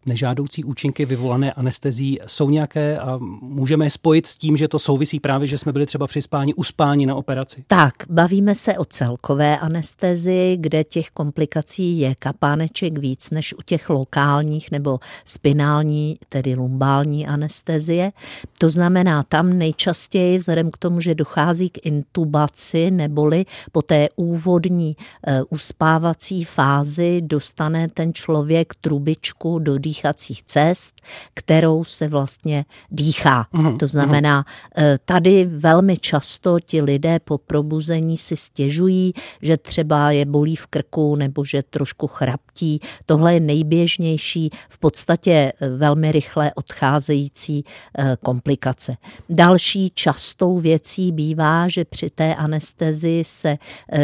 nežádoucí 0.06 0.64
účinky 0.64 1.04
vyvolané 1.04 1.52
anestezí 1.52 2.18
jsou 2.26 2.50
nějaké 2.50 2.98
a 2.98 3.18
můžeme 3.40 3.86
je 3.86 3.90
spojit 3.90 4.26
s 4.26 4.38
tím, 4.38 4.56
že 4.56 4.68
to 4.68 4.78
souvisí 4.78 5.20
právě, 5.20 5.46
že 5.46 5.58
jsme 5.58 5.72
byli 5.72 5.86
třeba 5.86 6.06
při 6.06 6.22
spání, 6.22 6.54
uspání 6.54 7.06
na 7.06 7.14
operaci? 7.14 7.64
Tak, 7.66 7.94
bavíme 8.10 8.54
se 8.54 8.78
o 8.78 8.84
celkové 8.84 9.58
anestezii, 9.58 10.56
kde 10.56 10.84
těch 10.84 11.10
komplikací 11.10 11.98
je 11.98 12.14
kapáneček 12.14 12.98
víc 12.98 13.30
než 13.30 13.54
u 13.54 13.62
těch 13.64 13.90
lokálních 13.90 14.70
nebo 14.70 15.00
spinální, 15.24 16.18
tedy 16.28 16.54
lumbální 16.54 17.26
anestezie. 17.26 18.12
To 18.58 18.70
znamená, 18.70 19.22
tam 19.22 19.58
nejčastěji 19.58 20.38
vzhledem 20.38 20.70
k 20.70 20.78
tomu, 20.78 21.00
že 21.00 21.14
dochází 21.14 21.70
k 21.70 21.86
intubaci 21.86 22.90
neboli 22.90 23.46
po 23.72 23.82
té 23.82 24.08
úvodní 24.16 24.96
uh, 24.96 25.34
uspávací 25.50 26.44
fázi 26.44 27.20
dostane 27.22 27.88
ten 27.88 28.14
člověk 28.14 28.74
trubičku 28.80 29.58
do 29.58 29.78
dýchání 29.78 29.93
dýchacích 29.94 30.42
cest, 30.42 31.00
kterou 31.34 31.84
se 31.84 32.08
vlastně 32.08 32.64
dýchá. 32.90 33.46
Mm-hmm. 33.54 33.76
To 33.76 33.88
znamená, 33.88 34.44
eh, 34.76 34.98
tady 35.04 35.44
velmi 35.44 35.96
často 35.96 36.60
ti 36.60 36.82
lidé 36.82 37.18
po 37.18 37.38
probuzení 37.38 38.16
si 38.16 38.36
stěžují, 38.36 39.14
že 39.42 39.56
třeba 39.56 40.10
je 40.10 40.24
bolí 40.24 40.56
v 40.56 40.66
krku 40.66 41.16
nebo 41.16 41.44
že 41.44 41.62
trošku 41.62 42.06
chraptí. 42.06 42.80
Tohle 43.06 43.34
je 43.34 43.40
nejběžnější, 43.40 44.50
v 44.68 44.78
podstatě 44.78 45.52
eh, 45.60 45.68
velmi 45.68 46.12
rychle 46.12 46.52
odcházející 46.54 47.64
eh, 47.98 48.16
komplikace. 48.22 48.96
Další 49.28 49.90
častou 49.94 50.58
věcí 50.58 51.12
bývá, 51.12 51.68
že 51.68 51.84
při 51.84 52.10
té 52.10 52.34
anestezii 52.34 53.24
se 53.24 53.56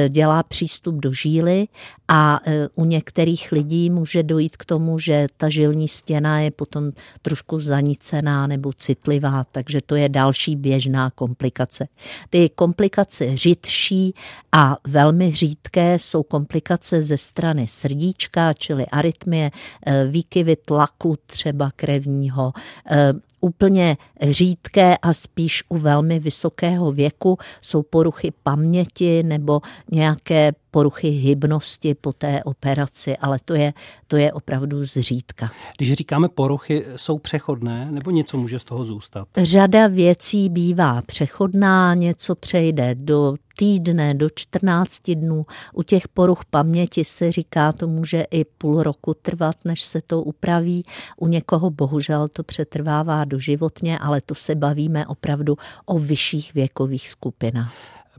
dělá 0.09 0.43
přístup 0.43 0.95
do 0.95 1.13
žíly 1.13 1.69
a 2.09 2.41
u 2.75 2.85
některých 2.85 3.53
lidí 3.53 3.91
může 3.91 4.23
dojít 4.23 4.57
k 4.57 4.65
tomu, 4.65 4.99
že 4.99 5.27
ta 5.37 5.49
žilní 5.49 5.80
horní 5.81 5.89
stěna 5.89 6.41
je 6.41 6.51
potom 6.51 6.93
trošku 7.23 7.61
zanicená 7.61 8.47
nebo 8.47 8.73
citlivá, 8.73 9.45
takže 9.45 9.81
to 9.87 9.95
je 9.95 10.09
další 10.09 10.57
běžná 10.57 11.11
komplikace. 11.11 11.89
Ty 12.31 12.49
komplikace 12.49 13.37
řidší 13.37 14.15
a 14.53 14.77
velmi 14.87 15.33
řídké 15.33 15.99
jsou 15.99 16.23
komplikace 16.23 17.03
ze 17.03 17.17
strany 17.17 17.67
srdíčka, 17.67 18.53
čili 18.53 18.87
arytmie, 18.87 19.51
eh, 19.87 20.05
výkyvy 20.05 20.57
tlaku 20.57 21.17
třeba 21.27 21.71
krevního, 21.77 22.53
eh, 22.91 23.13
úplně 23.41 23.97
řídké 24.23 24.97
a 24.97 25.13
spíš 25.13 25.65
u 25.69 25.79
velmi 25.79 26.19
vysokého 26.19 26.93
věku 26.93 27.39
jsou 27.61 27.83
poruchy 27.83 28.33
paměti 28.43 29.23
nebo 29.23 29.61
nějaké 29.93 30.53
poruchy 30.71 31.09
hybnosti 31.09 31.95
po 31.95 32.13
té 32.13 32.45
operaci, 32.45 33.17
ale 33.17 33.39
to 33.45 33.55
je, 33.55 33.73
to 34.07 34.17
je 34.17 34.33
opravdu 34.33 34.85
zřídka. 34.85 35.51
Když 35.77 35.93
říkáme 35.93 36.29
poruchy, 36.29 36.87
jsou 36.97 37.19
přechodné 37.19 37.91
nebo 37.91 38.11
něco 38.11 38.39
může 38.39 38.59
z 38.59 38.65
toho 38.65 38.85
zůstat? 38.85 39.29
Řada 39.37 39.87
věcí 39.87 40.49
bývá 40.49 41.03
přechodná, 41.03 41.95
něco 41.95 42.35
přejde 42.35 42.95
do 42.95 43.35
týdne, 43.57 44.15
do 44.15 44.29
14 44.35 45.11
dnů. 45.11 45.47
U 45.75 45.83
těch 45.83 46.09
poruch 46.09 46.45
paměti 46.51 47.05
se 47.05 47.33
říká, 47.33 47.73
to 47.73 47.87
může 47.87 48.25
i 48.31 48.45
půl 48.45 48.83
roku 48.83 49.15
trvat, 49.15 49.57
než 49.65 49.83
se 49.83 50.03
to 50.07 50.23
upraví. 50.23 50.85
U 51.17 51.27
někoho 51.27 51.71
bohužel 51.71 52.29
to 52.29 52.43
přetrvává 52.43 53.25
doživotně, 53.25 53.99
ale 53.99 54.21
to 54.21 54.35
se 54.35 54.55
bavíme 54.55 55.07
opravdu 55.07 55.57
o 55.87 55.99
vyšších 55.99 56.55
věkových 56.55 57.09
skupinách. 57.09 57.75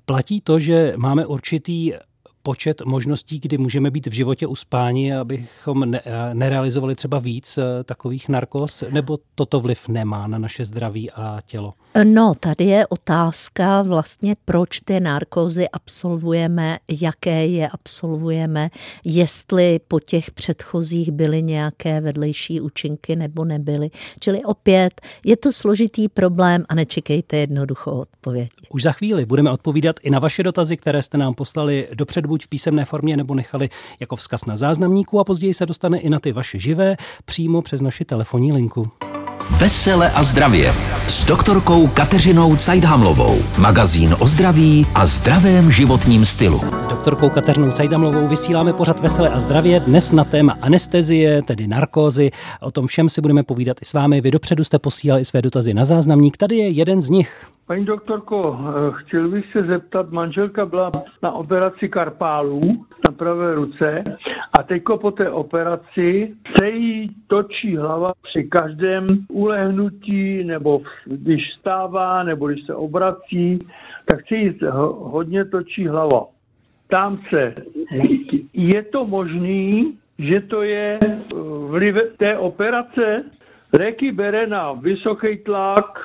Platí 0.06 0.42
to, 0.42 0.60
že 0.60 0.94
máme 0.98 1.26
určitý 1.26 1.94
počet 2.44 2.82
možností, 2.82 3.40
kdy 3.40 3.58
můžeme 3.58 3.92
být 3.92 4.08
v 4.08 4.14
životě 4.14 4.48
uspáni, 4.48 5.16
abychom 5.16 5.92
ne, 5.92 6.02
nerealizovali 6.34 6.96
třeba 6.96 7.20
víc 7.20 7.58
eh, 7.58 7.84
takových 7.84 8.30
narkos, 8.30 8.84
nebo 8.90 9.18
toto 9.36 9.60
vliv 9.60 9.88
nemá 9.88 10.28
na 10.28 10.38
naše 10.38 10.66
zdraví 10.66 11.12
a 11.12 11.40
tělo? 11.46 11.74
No, 12.04 12.34
tady 12.40 12.64
je 12.64 12.88
otázka 12.88 13.82
vlastně, 13.82 14.36
proč 14.46 14.80
ty 14.80 15.00
narkózy 15.00 15.70
absolvujeme, 15.70 16.78
jaké 17.02 17.46
je 17.46 17.68
absolvujeme, 17.68 18.70
jestli 19.06 19.80
po 19.88 20.00
těch 20.00 20.32
předchozích 20.32 21.12
byly 21.12 21.44
nějaké 21.44 22.02
vedlejší 22.02 22.62
účinky 22.62 23.16
nebo 23.16 23.46
nebyly. 23.46 23.90
Čili 24.20 24.44
opět 24.44 25.02
je 25.26 25.38
to 25.38 25.52
složitý 25.52 26.10
problém 26.10 26.66
a 26.70 26.76
nečekejte 26.76 27.38
jednoduchou 27.38 27.92
odpověď. 27.92 28.50
Už 28.70 28.84
za 28.84 28.92
chvíli 28.92 29.26
budeme 29.26 29.52
odpovídat 29.52 29.96
i 30.04 30.10
na 30.10 30.20
vaše 30.20 30.44
dotazy, 30.44 30.78
které 30.78 31.02
jste 31.02 31.18
nám 31.18 31.34
poslali 31.34 31.88
dopředu 31.94 32.31
buď 32.32 32.46
v 32.46 32.48
písemné 32.48 32.86
formě 32.86 33.18
nebo 33.18 33.36
nechali 33.36 33.70
jako 34.00 34.16
vzkaz 34.16 34.46
na 34.46 34.56
záznamníku 34.56 35.20
a 35.20 35.24
později 35.24 35.54
se 35.54 35.66
dostane 35.66 36.00
i 36.00 36.10
na 36.10 36.20
ty 36.20 36.32
vaše 36.32 36.60
živé 36.60 36.96
přímo 37.26 37.62
přes 37.62 37.82
naši 37.82 38.06
telefonní 38.06 38.54
linku. 38.54 38.90
Vesele 39.60 40.12
a 40.12 40.24
zdravě 40.24 40.74
s 41.08 41.26
doktorkou 41.26 41.88
Kateřinou 41.88 42.56
Cajdhamlovou. 42.56 43.38
Magazín 43.58 44.16
o 44.20 44.28
zdraví 44.28 44.86
a 44.96 45.06
zdravém 45.06 45.72
životním 45.72 46.26
stylu. 46.26 46.62
S 46.82 46.88
doktorkou 46.88 47.30
Kateřinou 47.30 47.72
Cajdhamlovou 47.72 48.28
vysíláme 48.28 48.74
pořad 48.74 49.00
Vesele 49.00 49.30
a 49.30 49.40
zdravě 49.40 49.80
dnes 49.80 50.12
na 50.12 50.24
téma 50.24 50.58
anestezie, 50.62 51.42
tedy 51.42 51.68
narkózy. 51.68 52.32
O 52.62 52.72
tom 52.72 52.88
všem 52.88 53.10
si 53.10 53.22
budeme 53.22 53.44
povídat 53.44 53.78
i 53.82 53.86
s 53.86 53.94
vámi. 53.94 54.22
Vy 54.22 54.32
dopředu 54.32 54.64
jste 54.64 54.80
posílali 54.80 55.26
své 55.26 55.42
dotazy 55.42 55.74
na 55.74 55.86
záznamník. 55.86 56.38
Tady 56.38 56.58
je 56.58 56.70
jeden 56.70 57.02
z 57.02 57.10
nich. 57.10 57.48
Paní 57.72 57.86
doktorko, 57.86 58.60
eh, 58.60 58.92
chtěl 58.94 59.30
bych 59.30 59.52
se 59.52 59.64
zeptat, 59.64 60.10
manželka 60.10 60.66
byla 60.66 60.92
na 61.24 61.32
operaci 61.32 61.90
karpálů 61.90 62.86
na 63.08 63.16
pravé 63.18 63.56
ruce 63.56 64.04
a 64.60 64.64
teďko 64.64 64.98
po 64.98 65.12
té 65.12 65.30
operaci 65.30 66.36
se 66.60 66.70
jí 66.70 67.16
točí 67.28 67.78
hlava 67.78 68.14
při 68.24 68.44
každém 68.44 69.18
ulehnutí 69.30 70.44
nebo 70.44 70.82
když 71.06 71.42
stává 71.60 72.24
nebo 72.24 72.48
když 72.48 72.66
se 72.66 72.76
obrací, 72.76 73.60
tak 74.06 74.28
se 74.28 74.36
jí 74.36 74.60
hodně 74.90 75.46
točí 75.46 75.88
hlava. 75.88 76.26
Tam 76.90 77.20
se, 77.30 77.56
je 78.54 78.84
to 78.84 79.06
možný, 79.06 79.98
že 80.20 80.42
to 80.42 80.62
je 80.62 81.00
vliv 81.68 81.96
té 82.18 82.38
operace? 82.38 83.24
Reky 83.74 84.12
bere 84.12 84.48
na 84.48 84.74
vysoký 84.74 85.38
tlak, 85.38 86.00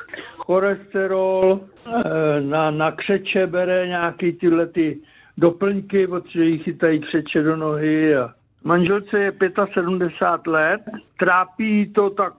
cholesterol, 0.47 1.61
eh, 1.87 2.41
na, 2.41 2.71
na 2.71 2.93
křeče 2.93 3.47
bere 3.47 3.87
nějaký 3.87 4.33
tyhle 4.33 4.67
ty 4.67 4.99
doplňky, 5.39 6.07
protože 6.07 6.45
jí 6.45 6.59
chytají 6.59 7.01
křeče 7.01 7.43
do 7.43 7.57
nohy. 7.57 8.17
A 8.17 8.31
manželce 8.65 9.19
je 9.19 9.33
75 9.75 10.53
let, 10.53 10.81
trápí 11.19 11.93
to 11.93 12.11
tak 12.11 12.33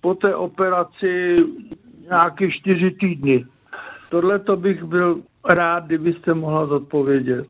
po 0.00 0.14
té 0.14 0.34
operaci 0.34 1.44
nějaké 2.10 2.50
čtyři 2.50 2.90
týdny. 2.90 3.44
Tohle 4.10 4.38
to 4.38 4.56
bych 4.56 4.84
byl 4.84 5.22
rád, 5.48 5.84
kdybyste 5.84 6.34
mohla 6.34 6.66
zodpovědět. 6.66 7.46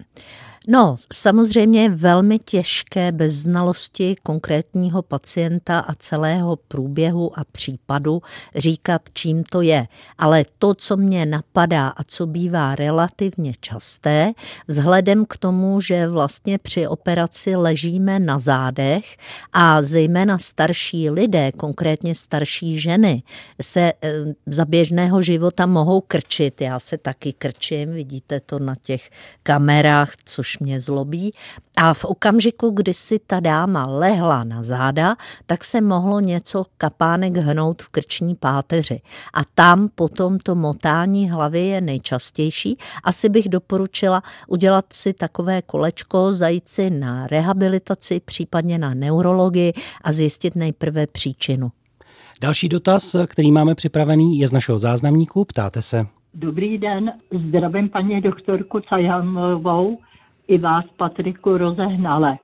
No, 0.68 0.96
samozřejmě 1.12 1.82
je 1.82 1.88
velmi 1.88 2.38
těžké 2.38 3.12
bez 3.12 3.32
znalosti 3.32 4.16
konkrétního 4.22 5.02
pacienta 5.02 5.78
a 5.78 5.94
celého 5.94 6.56
průběhu 6.56 7.38
a 7.38 7.44
případu 7.52 8.22
říkat, 8.54 9.02
čím 9.12 9.44
to 9.44 9.60
je. 9.60 9.86
Ale 10.18 10.44
to, 10.58 10.74
co 10.74 10.96
mě 10.96 11.26
napadá 11.26 11.88
a 11.88 12.04
co 12.04 12.26
bývá 12.26 12.74
relativně 12.74 13.52
časté, 13.60 14.32
vzhledem 14.68 15.26
k 15.26 15.36
tomu, 15.36 15.80
že 15.80 16.08
vlastně 16.08 16.58
při 16.58 16.86
operaci 16.86 17.56
ležíme 17.56 18.18
na 18.18 18.38
zádech 18.38 19.16
a 19.52 19.82
zejména 19.82 20.38
starší 20.38 21.10
lidé, 21.10 21.52
konkrétně 21.52 22.14
starší 22.14 22.78
ženy, 22.78 23.22
se 23.62 23.92
eh, 24.02 24.12
za 24.46 24.64
běžného 24.64 25.22
života 25.22 25.66
mohou 25.66 26.00
krčit. 26.00 26.60
Já 26.60 26.78
se 26.78 26.98
taky 26.98 27.32
krčím, 27.32 27.92
vidíte 27.92 28.40
to 28.40 28.58
na 28.58 28.74
těch 28.82 29.10
kamerách, 29.42 30.12
což 30.24 30.55
mě 30.60 30.80
zlobí. 30.80 31.30
A 31.76 31.94
v 31.94 32.04
okamžiku, 32.04 32.70
kdy 32.70 32.94
si 32.94 33.18
ta 33.26 33.40
dáma 33.40 33.86
lehla 33.86 34.44
na 34.44 34.62
záda, 34.62 35.16
tak 35.46 35.64
se 35.64 35.80
mohlo 35.80 36.20
něco 36.20 36.64
kapánek 36.78 37.36
hnout 37.36 37.82
v 37.82 37.88
krční 37.88 38.34
páteři. 38.34 39.00
A 39.34 39.40
tam 39.54 39.88
potom 39.94 40.38
to 40.38 40.54
motání 40.54 41.30
hlavy 41.30 41.60
je 41.60 41.80
nejčastější. 41.80 42.78
Asi 43.04 43.28
bych 43.28 43.48
doporučila 43.48 44.22
udělat 44.48 44.84
si 44.92 45.12
takové 45.12 45.62
kolečko, 45.62 46.32
zajít 46.32 46.68
si 46.68 46.90
na 46.90 47.26
rehabilitaci, 47.26 48.20
případně 48.20 48.78
na 48.78 48.94
neurologii 48.94 49.72
a 50.04 50.12
zjistit 50.12 50.56
nejprve 50.56 51.06
příčinu. 51.06 51.70
Další 52.40 52.68
dotaz, 52.68 53.16
který 53.26 53.52
máme 53.52 53.74
připravený, 53.74 54.38
je 54.38 54.48
z 54.48 54.52
našeho 54.52 54.78
záznamníku. 54.78 55.44
Ptáte 55.44 55.82
se. 55.82 56.06
Dobrý 56.34 56.78
den, 56.78 57.12
zdravím 57.48 57.88
paní 57.88 58.20
doktorku 58.20 58.80
Cajanovou 58.88 59.98
i 60.48 60.58
vás, 60.58 60.84
Patriku, 60.96 61.58
rozehnale. 61.58 62.38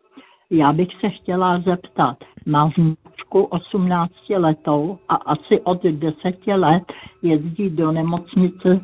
Já 0.50 0.72
bych 0.72 0.88
se 1.00 1.08
chtěla 1.08 1.60
zeptat, 1.60 2.16
mám 2.46 2.70
vnučku 2.76 3.42
18 3.42 4.12
letou 4.36 4.98
a 5.08 5.14
asi 5.14 5.60
od 5.60 5.82
10 5.82 6.46
let 6.46 6.82
jezdí 7.22 7.70
do 7.70 7.92
nemocnice 7.92 8.80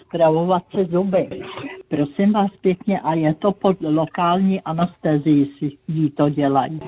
zpravovat 0.00 0.62
se 0.74 0.84
zuby. 0.84 1.28
Prosím 1.88 2.32
vás 2.32 2.50
pěkně, 2.60 3.00
a 3.00 3.14
je 3.14 3.34
to 3.34 3.52
pod 3.52 3.76
lokální 3.80 4.62
anestezii 4.62 5.46
si 5.58 5.76
jí 5.88 6.10
to 6.10 6.28
dělají. 6.28 6.80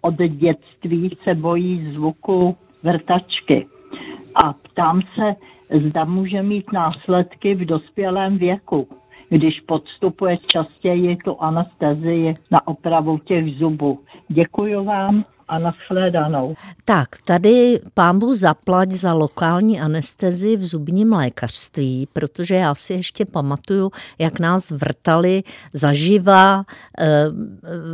Od 0.00 0.14
dětství 0.14 1.16
se 1.24 1.34
bojí 1.34 1.92
zvuku 1.92 2.56
vrtačky. 2.82 3.66
A 4.44 4.52
ptám 4.52 5.00
se, 5.14 5.34
zda 5.88 6.04
může 6.04 6.42
mít 6.42 6.72
následky 6.72 7.54
v 7.54 7.64
dospělém 7.64 8.38
věku 8.38 8.88
když 9.28 9.60
podstupuje 9.60 10.38
častěji 10.46 11.16
tu 11.16 11.40
anestezii 11.42 12.34
na 12.50 12.66
opravu 12.66 13.18
těch 13.18 13.54
zubů. 13.54 14.00
Děkuji 14.28 14.84
vám 14.84 15.24
a 15.48 15.58
nashledanou. 15.58 16.54
Tak, 16.84 17.08
tady 17.24 17.80
pámbu 17.94 18.34
zaplať 18.34 18.90
za 18.90 19.12
lokální 19.12 19.80
anestezi 19.80 20.56
v 20.56 20.64
zubním 20.64 21.12
lékařství, 21.12 22.08
protože 22.12 22.54
já 22.54 22.74
si 22.74 22.92
ještě 22.92 23.24
pamatuju, 23.24 23.90
jak 24.18 24.40
nás 24.40 24.70
vrtali 24.70 25.42
zaživa 25.72 26.64
eh, 26.98 27.24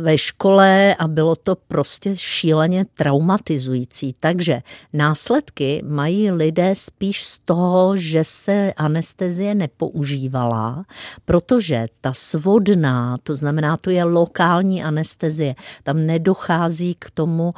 ve 0.01 0.17
škole 0.17 0.95
a 0.99 1.07
bylo 1.07 1.35
to 1.35 1.55
prostě 1.55 2.17
šíleně 2.17 2.85
traumatizující. 2.97 4.15
Takže 4.19 4.61
následky 4.93 5.83
mají 5.87 6.31
lidé 6.31 6.73
spíš 6.75 7.25
z 7.25 7.37
toho, 7.37 7.97
že 7.97 8.23
se 8.23 8.73
anestezie 8.77 9.55
nepoužívala, 9.55 10.85
protože 11.25 11.87
ta 12.01 12.13
svodná, 12.13 13.17
to 13.23 13.35
znamená, 13.35 13.77
to 13.77 13.89
je 13.89 14.03
lokální 14.03 14.83
anestezie, 14.83 15.55
tam 15.83 16.05
nedochází 16.05 16.95
k 16.99 17.11
tomu 17.11 17.42
tomu, 17.43 17.53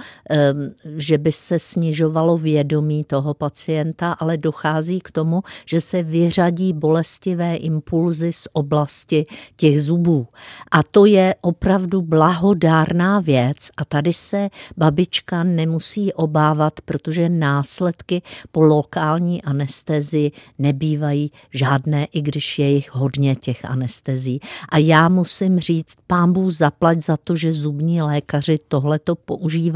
že 0.97 1.17
by 1.17 1.31
se 1.31 1.59
snižovalo 1.59 2.37
vědomí 2.37 3.03
toho 3.03 3.33
pacienta, 3.33 4.11
ale 4.11 4.37
dochází 4.37 4.99
k 4.99 5.11
tomu, 5.11 5.43
že 5.65 5.81
se 5.81 6.03
vyřadí 6.03 6.73
bolestivé 6.73 7.55
impulzy 7.55 8.33
z 8.33 8.47
oblasti 8.53 9.25
těch 9.55 9.83
zubů. 9.83 10.27
A 10.71 10.83
to 10.83 11.05
je 11.05 11.35
opravdu 11.41 12.01
blahodárná 12.01 13.19
věc 13.19 13.57
a 13.77 13.85
tady 13.85 14.13
se 14.13 14.49
babička 14.77 15.43
nemusí 15.43 16.13
obávat, 16.13 16.73
protože 16.85 17.29
následky 17.29 18.21
po 18.51 18.61
lokální 18.61 19.41
anestezii 19.41 20.31
nebývají 20.59 21.31
žádné, 21.53 22.05
i 22.05 22.21
když 22.21 22.59
je 22.59 22.69
jich 22.69 22.95
hodně 22.95 23.35
těch 23.35 23.65
anestezí. 23.65 24.39
A 24.69 24.77
já 24.77 25.09
musím 25.09 25.59
říct, 25.59 25.95
pán 26.07 26.33
Bůh 26.33 26.51
zaplať 26.51 27.01
za 27.01 27.17
to, 27.17 27.35
že 27.35 27.53
zubní 27.53 28.01
lékaři 28.01 28.59
tohleto 28.67 29.15
používají. 29.15 29.74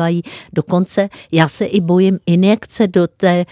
Dokonce 0.53 1.09
já 1.31 1.47
se 1.47 1.65
i 1.65 1.81
bojím 1.81 2.19
injekce 2.25 2.87
do 2.87 3.07
té, 3.07 3.45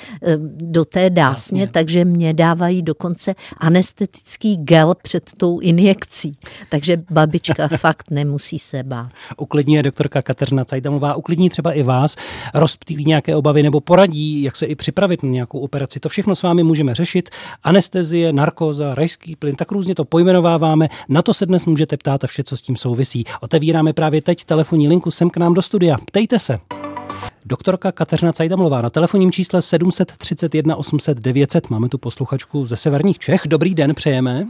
do 0.47 0.85
té 0.85 1.09
dásně, 1.09 1.61
Jasně. 1.61 1.73
takže 1.73 2.05
mě 2.05 2.33
dávají 2.33 2.81
dokonce 2.81 3.35
anestetický 3.57 4.55
gel 4.55 4.95
před 5.03 5.31
tou 5.37 5.59
injekcí. 5.59 6.37
Takže 6.69 6.97
babička 7.11 7.67
fakt 7.77 8.11
nemusí 8.11 8.59
se 8.59 8.83
bát. 8.83 9.09
Uklidní 9.37 9.83
doktorka 9.83 10.21
Kateřina 10.21 10.65
Cajdamová, 10.65 11.15
uklidní 11.15 11.49
třeba 11.49 11.71
i 11.71 11.83
vás, 11.83 12.15
rozptýlí 12.53 13.05
nějaké 13.05 13.35
obavy 13.35 13.63
nebo 13.63 13.79
poradí, 13.79 14.43
jak 14.43 14.55
se 14.55 14.65
i 14.65 14.75
připravit 14.75 15.23
na 15.23 15.29
nějakou 15.29 15.59
operaci. 15.59 15.99
To 15.99 16.09
všechno 16.09 16.35
s 16.35 16.43
vámi 16.43 16.63
můžeme 16.63 16.95
řešit. 16.95 17.29
Anestezie, 17.63 18.33
narkóza, 18.33 18.95
rajský 18.95 19.35
plyn, 19.35 19.55
tak 19.55 19.71
různě 19.71 19.95
to 19.95 20.05
pojmenováváme. 20.05 20.89
Na 21.09 21.21
to 21.21 21.33
se 21.33 21.45
dnes 21.45 21.65
můžete 21.65 21.97
ptát 21.97 22.23
a 22.23 22.27
vše, 22.27 22.43
co 22.43 22.57
s 22.57 22.61
tím 22.61 22.75
souvisí. 22.75 23.23
Otevíráme 23.41 23.93
právě 23.93 24.21
teď 24.21 24.45
telefonní 24.45 24.87
linku 24.87 25.11
sem 25.11 25.29
k 25.29 25.37
nám 25.37 25.53
do 25.53 25.61
studia. 25.61 25.97
Ptejte 26.05 26.36
se. 26.39 26.59
Doktorka 27.45 27.91
Kateřina 27.91 28.33
Cajdamlová 28.33 28.81
na 28.81 28.89
telefonním 28.89 29.31
čísle 29.31 29.61
731 29.61 30.75
800 30.75 31.17
900. 31.17 31.69
Máme 31.69 31.89
tu 31.89 31.97
posluchačku 31.97 32.65
ze 32.65 32.75
severních 32.75 33.19
Čech. 33.19 33.41
Dobrý 33.45 33.75
den, 33.75 33.95
přejeme. 33.95 34.43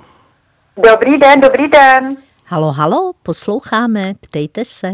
Dobrý 0.77 1.19
den, 1.19 1.41
dobrý 1.41 1.67
den. 1.67 2.17
Halo, 2.45 2.71
halo, 2.71 3.13
posloucháme, 3.23 4.13
ptejte 4.21 4.65
se. 4.65 4.87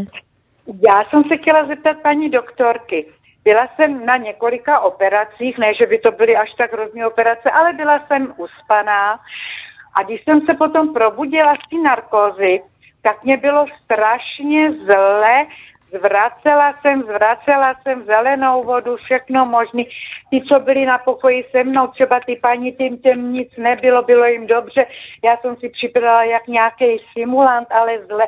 Já 0.66 1.04
jsem 1.10 1.24
se 1.28 1.36
chtěla 1.36 1.66
zeptat 1.66 1.96
paní 2.02 2.30
doktorky. 2.30 3.06
Byla 3.44 3.68
jsem 3.76 4.06
na 4.06 4.16
několika 4.16 4.80
operacích, 4.80 5.58
ne, 5.58 5.74
že 5.74 5.86
by 5.86 5.98
to 5.98 6.10
byly 6.12 6.36
až 6.36 6.54
tak 6.58 6.72
hrozné 6.72 7.06
operace, 7.06 7.50
ale 7.50 7.72
byla 7.72 8.06
jsem 8.06 8.34
uspaná. 8.36 9.20
A 9.94 10.02
když 10.02 10.24
jsem 10.24 10.40
se 10.40 10.54
potom 10.54 10.94
probudila 10.94 11.54
z 11.54 11.70
té 11.70 11.76
narkózy, 11.76 12.62
tak 13.02 13.24
mě 13.24 13.36
bylo 13.36 13.66
strašně 13.84 14.72
zle, 14.72 15.46
zvracela 15.98 16.74
jsem, 16.80 17.02
zvracela 17.02 17.74
jsem 17.82 18.04
zelenou 18.04 18.64
vodu, 18.64 18.96
všechno 18.96 19.44
možné. 19.44 19.82
Ti, 20.30 20.42
co 20.48 20.60
byli 20.60 20.86
na 20.86 20.98
pokoji 20.98 21.44
se 21.50 21.64
mnou, 21.64 21.86
třeba 21.86 22.20
ty 22.20 22.36
paní, 22.36 22.72
tím 22.72 22.98
těm 22.98 23.32
nic 23.32 23.56
nebylo, 23.56 24.02
bylo 24.02 24.24
jim 24.24 24.46
dobře. 24.46 24.86
Já 25.24 25.36
jsem 25.36 25.56
si 25.56 25.68
připadala 25.68 26.24
jak 26.24 26.46
nějaký 26.46 26.84
simulant, 27.12 27.72
ale 27.72 27.98
zle. 28.06 28.26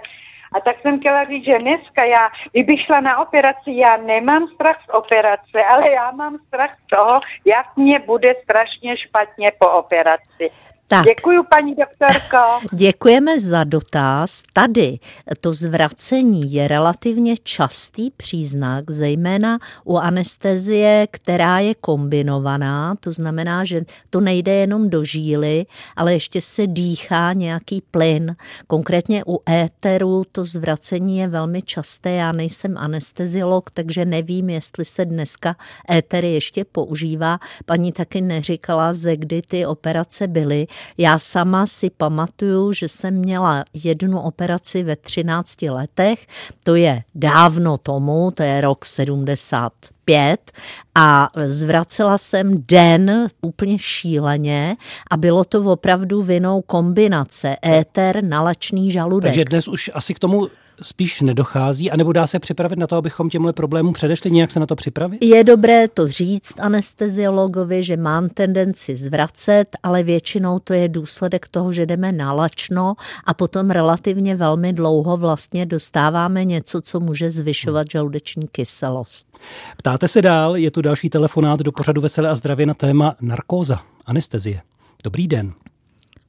A 0.52 0.61
tak 0.61 0.80
jsem 0.80 1.00
chtěla 1.00 1.25
říct, 1.25 1.44
že 1.44 1.58
dneska 1.58 2.04
já, 2.04 2.28
kdybych 2.52 2.80
šla 2.80 3.00
na 3.00 3.18
operaci, 3.18 3.70
já 3.73 3.96
nemám 3.96 4.49
strach 4.54 4.76
z 4.85 4.88
operace, 4.94 5.64
ale 5.68 5.90
já 5.90 6.11
mám 6.11 6.38
strach 6.49 6.76
z 6.85 6.96
toho, 6.96 7.20
jak 7.44 7.76
mě 7.76 7.99
bude 7.99 8.35
strašně 8.42 8.96
špatně 8.96 9.49
po 9.58 9.70
operaci. 9.70 10.50
Tak. 10.88 11.05
Děkuji, 11.07 11.43
paní 11.55 11.75
doktorko. 11.75 12.66
Děkujeme 12.73 13.40
za 13.40 13.64
dotaz. 13.64 14.43
Tady 14.52 14.99
to 15.40 15.52
zvracení 15.55 16.52
je 16.52 16.69
relativně 16.69 17.35
častý 17.43 18.11
příznak, 18.11 18.90
zejména 18.90 19.59
u 19.85 19.97
anestezie, 19.97 21.07
která 21.11 21.59
je 21.59 21.75
kombinovaná, 21.75 22.95
to 23.00 23.12
znamená, 23.12 23.64
že 23.64 23.83
to 24.11 24.21
nejde 24.21 24.55
jenom 24.55 24.90
do 24.90 25.05
žíly, 25.05 25.66
ale 25.97 26.12
ještě 26.12 26.40
se 26.40 26.66
dýchá 26.66 27.33
nějaký 27.33 27.83
plyn. 27.90 28.37
Konkrétně 28.66 29.23
u 29.26 29.38
éteru 29.50 30.25
to 30.33 30.45
zvracení 30.45 31.19
je 31.19 31.28
velmi 31.28 31.62
časté. 31.62 32.11
Já 32.11 32.33
nejsem 32.33 32.78
anesteziolog, 32.78 33.71
takže 33.71 34.05
nevím, 34.05 34.50
jestli 34.50 34.85
se 34.85 35.05
dneska 35.05 35.57
éter 35.90 36.25
ještě 36.25 36.64
používá. 36.64 37.38
Paní 37.64 37.93
taky 37.93 38.21
neříkala, 38.21 38.93
ze 38.93 39.16
kdy 39.16 39.43
ty 39.43 39.66
operace 39.66 40.26
byly. 40.26 40.66
Já 40.99 41.18
sama 41.18 41.66
si 41.66 41.90
pamatuju, 41.90 42.73
že 42.73 42.88
jsem 42.88 43.14
měla 43.14 43.64
jednu 43.75 44.21
operaci 44.21 44.83
ve 44.83 44.97
13 44.97 45.62
letech, 45.62 46.26
to 46.62 46.75
je 46.75 47.02
dávno 47.14 47.78
tomu, 47.78 48.30
to 48.30 48.42
je 48.42 48.61
rok 48.61 48.85
70 48.85 49.73
pět 50.04 50.52
a 50.95 51.30
zvracela 51.45 52.18
jsem 52.18 52.64
den 52.68 53.28
úplně 53.42 53.78
šíleně 53.78 54.76
a 55.11 55.16
bylo 55.16 55.45
to 55.45 55.64
opravdu 55.64 56.23
vinou 56.23 56.62
kombinace 56.62 57.56
éter, 57.66 58.25
nalačný 58.25 58.90
žaludek. 58.90 59.30
Takže 59.30 59.45
dnes 59.45 59.68
už 59.68 59.90
asi 59.95 60.14
k 60.14 60.18
tomu 60.18 60.49
spíš 60.83 61.21
nedochází, 61.21 61.90
anebo 61.90 62.12
dá 62.12 62.26
se 62.26 62.38
připravit 62.38 62.78
na 62.78 62.87
to, 62.87 62.97
abychom 62.97 63.30
těmhle 63.30 63.52
problémům 63.52 63.92
předešli, 63.92 64.30
nějak 64.30 64.50
se 64.50 64.61
na 64.61 64.66
to 64.66 64.76
připravit? 64.76 65.18
Je 65.25 65.45
dobré 65.45 65.88
to 65.88 66.09
říct 66.09 66.61
anesteziologovi, 66.61 67.83
že 67.83 67.97
mám 67.97 68.28
tendenci 68.28 68.97
zvracet, 68.97 69.68
ale 69.83 70.02
většinou 70.02 70.59
to 70.59 70.73
je 70.73 70.88
důsledek 70.88 71.49
toho, 71.49 71.73
že 71.73 71.87
jdeme 71.87 72.12
nalačno 72.12 72.95
a 73.25 73.35
potom 73.35 73.70
relativně 73.70 74.37
velmi 74.37 74.72
dlouho 74.72 75.16
vlastně 75.16 75.66
dostáváme 75.66 76.44
něco, 76.44 76.81
co 76.81 77.01
může 77.01 77.31
zvyšovat 77.31 77.87
žaludeční 77.90 78.48
kyselost. 78.53 79.38
Ptáte 79.77 80.09
se 80.09 80.22
dál, 80.22 80.57
je 80.57 80.70
tu 80.70 80.83
další 80.83 81.11
telefonát 81.11 81.61
do 81.61 81.72
pořadu 81.72 82.01
Veselé 82.01 82.29
a 82.29 82.35
zdravě 82.35 82.66
na 82.66 82.74
téma 82.74 83.16
narkóza, 83.20 83.81
anestezie. 84.07 84.61
Dobrý 85.05 85.29
den. 85.29 85.53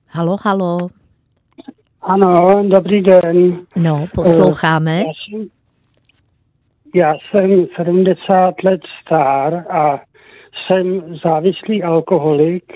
Halo, 0.08 0.38
halo. 0.42 0.90
Ano, 2.02 2.64
dobrý 2.68 3.02
den. 3.02 3.60
No, 3.76 4.06
posloucháme. 4.14 4.98
Já 4.98 5.04
jsem, 5.04 5.48
já 6.96 7.14
jsem 7.32 7.68
70 7.76 8.64
let 8.64 8.82
star 9.02 9.66
a 9.70 10.02
jsem 10.68 11.16
závislý 11.24 11.84
alkoholik 11.84 12.74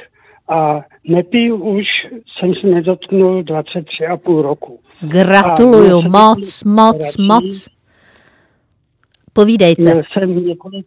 a 0.48 0.82
nepiju 1.08 1.56
už, 1.56 1.86
jsem 2.40 2.54
se 2.62 2.68
nedotknul 2.68 3.42
23,5 3.44 4.42
roku. 4.42 4.80
Gratuluju, 5.02 6.02
moc, 6.02 6.64
moc, 6.64 7.18
moc. 7.18 7.68
Povídejte. 9.34 9.82
Měl 9.82 10.02
jsem 10.14 10.46
několik 10.46 10.86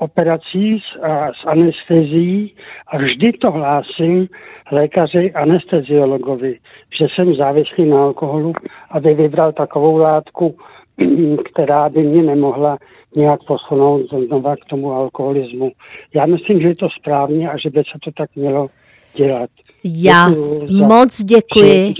operací 0.00 0.80
s, 0.80 1.02
a, 1.02 1.28
s 1.32 1.46
anestezí 1.46 2.54
a 2.86 2.98
vždy 2.98 3.32
to 3.32 3.50
hlásím 3.50 4.28
lékaři 4.72 5.32
anesteziologovi, 5.32 6.58
že 7.00 7.06
jsem 7.14 7.34
závislý 7.34 7.84
na 7.86 8.02
alkoholu, 8.02 8.52
aby 8.90 9.14
vybral 9.14 9.52
takovou 9.52 9.96
látku, 9.96 10.56
která 11.52 11.88
by 11.88 12.02
mě 12.02 12.22
nemohla 12.22 12.78
nějak 13.16 13.40
posunout 13.46 14.02
znova 14.26 14.56
k 14.56 14.64
tomu 14.64 14.92
alkoholismu. 14.92 15.72
Já 16.14 16.22
myslím, 16.28 16.60
že 16.60 16.68
je 16.68 16.76
to 16.76 16.88
správně 17.00 17.50
a 17.50 17.58
že 17.58 17.70
by 17.70 17.78
se 17.78 17.98
to 18.04 18.10
tak 18.16 18.30
mělo 18.36 18.68
dělat. 19.14 19.50
Já 19.84 20.28
moc 20.70 21.22
děkuji. 21.22 21.94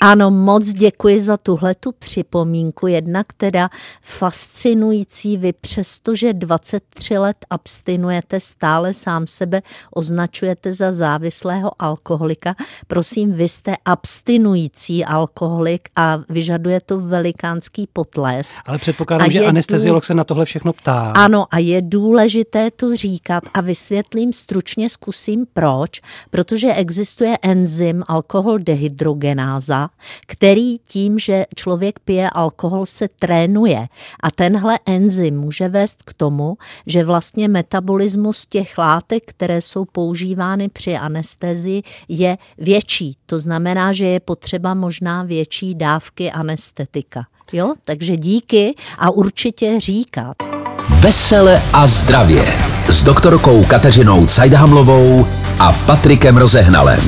Ano, 0.00 0.30
moc 0.30 0.72
děkuji 0.72 1.20
za 1.20 1.36
tuhle 1.36 1.74
tu 1.74 1.92
připomínku. 1.92 2.86
Jednak 2.86 3.26
teda 3.36 3.68
fascinující 4.02 5.36
vy, 5.36 5.52
přestože 5.52 6.32
23 6.32 7.18
let 7.18 7.36
abstinujete, 7.50 8.40
stále 8.40 8.94
sám 8.94 9.26
sebe 9.26 9.62
označujete 9.94 10.72
za 10.72 10.92
závislého 10.92 11.70
alkoholika. 11.78 12.54
Prosím, 12.86 13.32
vy 13.32 13.48
jste 13.48 13.74
abstinující 13.84 15.04
alkoholik 15.04 15.88
a 15.96 16.18
vyžaduje 16.28 16.80
to 16.80 17.00
velikánský 17.00 17.88
potlesk. 17.92 18.62
Ale 18.66 18.78
předpokládám, 18.78 19.30
že 19.30 19.46
anesteziolog 19.46 20.04
se 20.04 20.14
na 20.14 20.24
tohle 20.24 20.44
všechno 20.44 20.72
ptá. 20.72 21.12
Ano, 21.16 21.46
a 21.50 21.58
je 21.58 21.82
důležité 21.82 22.70
to 22.70 22.96
říkat 22.96 23.44
a 23.54 23.60
vysvětlím 23.60 24.32
stručně, 24.32 24.90
zkusím 24.90 25.46
proč, 25.52 26.00
protože 26.30 26.74
existuje 26.74 27.15
enzym 27.42 28.02
alkohol 28.06 28.58
dehydrogenáza, 28.58 29.88
který 30.26 30.78
tím, 30.78 31.18
že 31.18 31.44
člověk 31.54 31.98
pije 31.98 32.30
alkohol, 32.30 32.86
se 32.86 33.08
trénuje. 33.18 33.88
A 34.20 34.30
tenhle 34.30 34.78
enzym 34.86 35.40
může 35.40 35.68
vést 35.68 36.02
k 36.02 36.14
tomu, 36.14 36.56
že 36.86 37.04
vlastně 37.04 37.48
metabolismus 37.48 38.46
těch 38.46 38.78
látek, 38.78 39.22
které 39.26 39.60
jsou 39.60 39.84
používány 39.84 40.68
při 40.68 40.96
anestezii, 40.96 41.82
je 42.08 42.38
větší. 42.58 43.16
To 43.26 43.40
znamená, 43.40 43.92
že 43.92 44.04
je 44.06 44.20
potřeba 44.20 44.74
možná 44.74 45.22
větší 45.22 45.74
dávky 45.74 46.30
anestetika. 46.30 47.26
Jo, 47.52 47.74
takže 47.84 48.16
díky 48.16 48.74
a 48.98 49.10
určitě 49.10 49.80
říkat. 49.80 50.55
Vesele 50.88 51.62
a 51.72 51.86
zdravě 51.86 52.44
s 52.88 53.04
doktorkou 53.04 53.64
Kateřinou 53.64 54.26
Cajdhamlovou 54.26 55.26
a 55.60 55.72
Patrikem 55.72 56.36
Rozehnalem. 56.36 57.00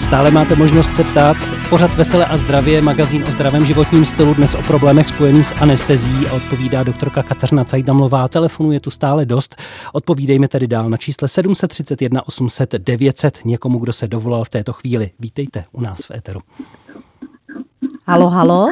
Stále 0.00 0.30
máte 0.30 0.56
možnost 0.56 0.94
se 0.94 1.04
ptát. 1.04 1.36
Pořad 1.70 1.94
Vesele 1.94 2.26
a 2.26 2.36
zdravě, 2.36 2.82
magazín 2.82 3.24
o 3.28 3.32
zdravém 3.32 3.64
životním 3.66 4.04
stylu, 4.04 4.34
dnes 4.34 4.54
o 4.54 4.62
problémech 4.62 5.08
spojených 5.08 5.46
s 5.46 5.52
anestezí 5.52 6.26
a 6.26 6.32
odpovídá 6.32 6.82
doktorka 6.82 7.22
Kateřina 7.22 7.64
Cajdamlová. 7.64 8.28
Telefonu 8.28 8.72
je 8.72 8.80
tu 8.80 8.90
stále 8.90 9.24
dost. 9.24 9.56
Odpovídejme 9.92 10.48
tedy 10.48 10.66
dál 10.66 10.90
na 10.90 10.96
čísle 10.96 11.28
731 11.28 12.26
800 12.26 12.72
900 12.72 13.38
někomu, 13.44 13.78
kdo 13.78 13.92
se 13.92 14.08
dovolal 14.08 14.44
v 14.44 14.48
této 14.48 14.72
chvíli. 14.72 15.10
Vítejte 15.18 15.64
u 15.72 15.80
nás 15.80 16.04
v 16.04 16.10
Eteru. 16.10 16.40
Halo, 18.06 18.30
halo. 18.30 18.66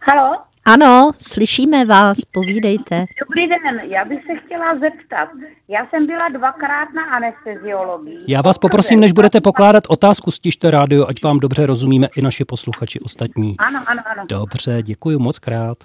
Halo? 0.00 0.36
Ano, 0.68 1.10
slyšíme 1.18 1.84
vás, 1.84 2.18
povídejte. 2.32 3.04
Dobrý 3.20 3.48
den, 3.48 3.80
já 3.90 4.04
bych 4.04 4.24
se 4.24 4.34
chtěla 4.44 4.78
zeptat. 4.78 5.28
Já 5.68 5.86
jsem 5.86 6.06
byla 6.06 6.28
dvakrát 6.28 6.88
na 6.94 7.04
anesteziologii. 7.04 8.18
Já 8.28 8.42
vás 8.42 8.58
poprosím, 8.58 9.00
než 9.00 9.12
budete 9.12 9.40
pokládat 9.40 9.84
otázku, 9.88 10.30
stižte 10.30 10.70
rádio, 10.70 11.06
ať 11.08 11.22
vám 11.24 11.38
dobře 11.38 11.66
rozumíme 11.66 12.08
i 12.16 12.22
naši 12.22 12.44
posluchači 12.44 13.00
ostatní. 13.00 13.54
Ano, 13.58 13.82
ano, 13.86 14.02
ano. 14.06 14.24
Dobře, 14.28 14.82
děkuji 14.82 15.18
moc 15.18 15.38
krát. 15.38 15.78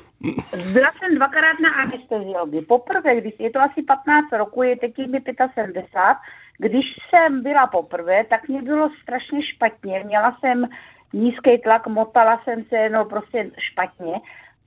Byla 0.72 0.90
jsem 0.98 1.14
dvakrát 1.14 1.60
na 1.62 1.70
anesteziologii. 1.70 2.62
Poprvé, 2.62 3.20
když 3.20 3.34
je 3.38 3.50
to 3.50 3.60
asi 3.60 3.82
15 3.82 4.32
roku, 4.38 4.62
je 4.62 4.76
teď 4.76 4.98
mi 4.98 5.20
75, 5.54 6.16
když 6.58 6.84
jsem 7.10 7.42
byla 7.42 7.66
poprvé, 7.66 8.24
tak 8.24 8.48
mě 8.48 8.62
bylo 8.62 8.90
strašně 9.02 9.42
špatně. 9.42 10.02
Měla 10.06 10.36
jsem 10.40 10.66
nízký 11.12 11.58
tlak, 11.58 11.86
motala 11.86 12.40
jsem 12.44 12.64
se, 12.64 12.88
no 12.88 13.04
prostě 13.04 13.50
špatně. 13.58 14.20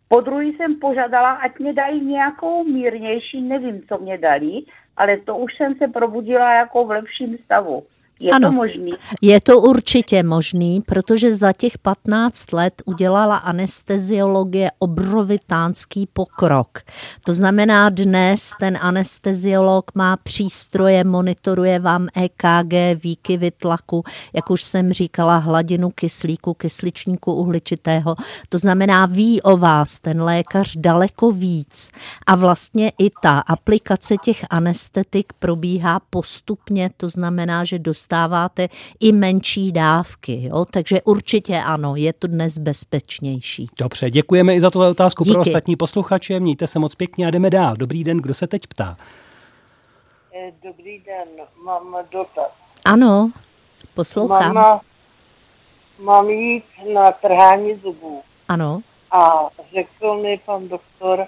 Po 0.08 0.22
druhý 0.22 0.56
jsem 0.56 0.80
požádala, 0.80 1.32
ať 1.32 1.60
mě 1.60 1.74
dají 1.74 2.06
nějakou 2.06 2.64
mírnější, 2.64 3.42
nevím, 3.42 3.82
co 3.88 3.98
mě 3.98 4.18
dali, 4.18 4.62
ale 4.98 5.18
to 5.18 5.38
už 5.38 5.56
jsem 5.56 5.76
se 5.76 5.88
probudila 5.88 6.54
jako 6.54 6.86
v 6.86 6.90
lepším 6.90 7.38
stavu. 7.38 7.84
Je 8.22 8.32
ano, 8.32 8.50
to 8.50 8.56
možný? 8.56 8.92
Je 9.22 9.42
to 9.42 9.62
určitě 9.62 10.24
možný, 10.24 10.82
protože 10.82 11.36
za 11.36 11.54
těch 11.54 11.78
15 11.78 12.52
let 12.52 12.82
udělala 12.86 13.38
anesteziologie 13.38 14.72
obrovitánský 14.80 16.08
pokrok. 16.14 16.82
To 17.24 17.34
znamená, 17.34 17.90
dnes 17.90 18.52
ten 18.60 18.78
anesteziolog 18.82 19.92
má 19.96 20.18
přístroje, 20.18 21.04
monitoruje 21.04 21.80
vám 21.80 22.08
EKG, 22.16 23.04
výkyvy 23.04 23.52
tlaku, 23.52 24.04
jak 24.34 24.50
už 24.50 24.64
jsem 24.64 24.94
říkala, 24.94 25.38
hladinu 25.38 25.90
kyslíku, 25.90 26.54
kysličníku 26.54 27.34
uhličitého. 27.34 28.16
To 28.50 28.58
znamená, 28.58 29.06
ví 29.06 29.42
o 29.42 29.58
vás 29.58 30.00
ten 30.00 30.22
lékař 30.22 30.76
daleko 30.76 31.32
víc. 31.32 31.92
A 32.28 32.36
vlastně 32.36 32.92
i 32.98 33.10
ta 33.22 33.40
aplikace 33.40 34.16
těch 34.24 34.46
anestetik 34.50 35.34
probíhá 35.40 36.00
postupně, 36.10 36.90
to 36.98 37.10
znamená, 37.10 37.64
že 37.64 37.80
dost 37.80 38.05
dostáváte 38.06 38.68
i 39.00 39.12
menší 39.12 39.72
dávky. 39.72 40.44
Jo? 40.44 40.66
Takže 40.66 41.02
určitě 41.02 41.58
ano, 41.58 41.96
je 41.96 42.14
to 42.14 42.28
dnes 42.28 42.58
bezpečnější. 42.58 43.68
Dobře, 43.80 44.10
děkujeme 44.10 44.56
i 44.56 44.60
za 44.60 44.70
tuhle 44.70 44.90
otázku 44.90 45.24
Díky. 45.24 45.34
pro 45.34 45.42
ostatní 45.42 45.76
posluchače. 45.76 46.40
Mějte 46.40 46.68
se 46.68 46.80
moc 46.80 46.96
pěkně 46.96 47.28
a 47.28 47.32
jdeme 47.32 47.50
dál. 47.50 47.76
Dobrý 47.76 48.04
den, 48.04 48.18
kdo 48.18 48.34
se 48.34 48.48
teď 48.48 48.68
ptá? 48.68 48.98
Eh, 50.36 50.52
dobrý 50.64 51.00
den, 51.00 51.28
mám 51.64 51.98
dotaz. 52.12 52.52
Ano, 52.86 53.32
poslouchám. 53.94 54.54
Mám, 54.54 54.80
mám 56.00 56.30
jít 56.30 56.64
na 56.94 57.12
trhání 57.12 57.76
zubů. 57.84 58.22
Ano. 58.48 58.82
A 59.12 59.48
řekl 59.74 60.22
mi 60.22 60.40
pan 60.46 60.68
doktor, 60.68 61.28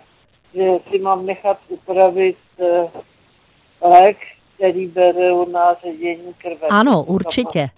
že 0.54 0.64
si 0.90 1.00
mám 1.00 1.26
nechat 1.26 1.58
upravit 1.68 2.38
eh, 2.60 2.90
lék, 3.82 4.18
který 4.58 4.88
bere 4.88 5.32
na 5.52 5.74
ředění 5.74 6.34
krve. 6.34 6.68
Ano, 6.70 7.04
určitě. 7.04 7.70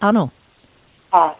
Ano. 0.00 0.30
A 1.12 1.36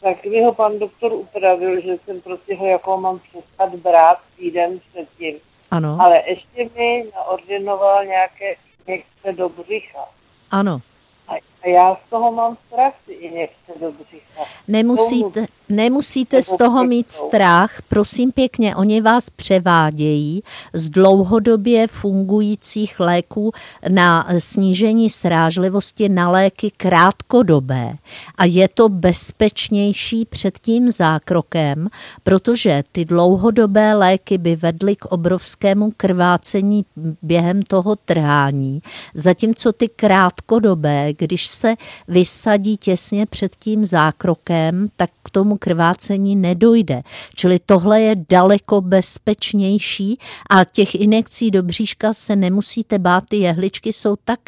tak 0.00 0.24
mi 0.24 0.42
ho 0.42 0.54
pan 0.54 0.78
doktor 0.78 1.12
upravil, 1.12 1.80
že 1.80 1.98
jsem 2.04 2.20
prostě 2.20 2.56
ho 2.56 2.66
jako 2.66 3.00
mám 3.00 3.18
přestat 3.18 3.74
brát 3.74 4.18
týden 4.36 4.80
předtím. 4.92 5.36
Ano. 5.70 5.98
Ale 6.00 6.22
ještě 6.26 6.70
mi 6.76 7.04
naordinoval 7.14 8.04
nějaké 8.04 8.54
někde 8.86 9.32
do 9.32 9.48
břicha. 9.48 10.08
Ano. 10.50 10.80
A 11.28 11.34
já 11.66 11.94
z 12.06 12.10
toho 12.10 12.32
mám 12.32 12.56
strach, 12.66 12.94
injekce 13.08 13.72
do 13.80 13.92
břicha. 13.92 14.42
Nemusíte, 14.68 15.46
nemusíte 15.68 16.42
z 16.42 16.56
toho 16.56 16.84
mít 16.84 17.10
strach, 17.10 17.82
prosím 17.88 18.32
pěkně, 18.32 18.76
oni 18.76 19.00
vás 19.00 19.30
převádějí 19.30 20.42
z 20.72 20.90
dlouhodobě 20.90 21.86
fungujících 21.86 23.00
léků 23.00 23.52
na 23.88 24.26
snížení 24.38 25.10
srážlivosti 25.10 26.08
na 26.08 26.30
léky 26.30 26.70
krátkodobé. 26.76 27.94
A 28.38 28.44
je 28.44 28.68
to 28.68 28.88
bezpečnější 28.88 30.24
před 30.24 30.58
tím 30.58 30.90
zákrokem, 30.90 31.88
protože 32.22 32.82
ty 32.92 33.04
dlouhodobé 33.04 33.94
léky 33.94 34.38
by 34.38 34.56
vedly 34.56 34.96
k 34.96 35.04
obrovskému 35.04 35.92
krvácení 35.96 36.84
během 37.22 37.62
toho 37.62 37.96
trhání, 37.96 38.82
zatímco 39.14 39.72
ty 39.72 39.88
krátkodobé, 39.88 41.12
když 41.18 41.49
se 41.50 41.74
vysadí 42.08 42.76
těsně 42.76 43.26
před 43.26 43.56
tím 43.56 43.86
zákrokem, 43.86 44.88
tak 44.96 45.10
k 45.22 45.30
tomu 45.30 45.56
krvácení 45.56 46.36
nedojde. 46.36 47.00
Čili 47.34 47.58
tohle 47.66 48.00
je 48.00 48.16
daleko 48.30 48.80
bezpečnější 48.80 50.18
a 50.50 50.64
těch 50.64 50.94
injekcí 50.94 51.50
do 51.50 51.62
bříška 51.62 52.12
se 52.14 52.36
nemusíte 52.36 52.98
bát, 52.98 53.24
ty 53.28 53.36
jehličky 53.36 53.92
jsou 53.92 54.16
tak 54.24 54.40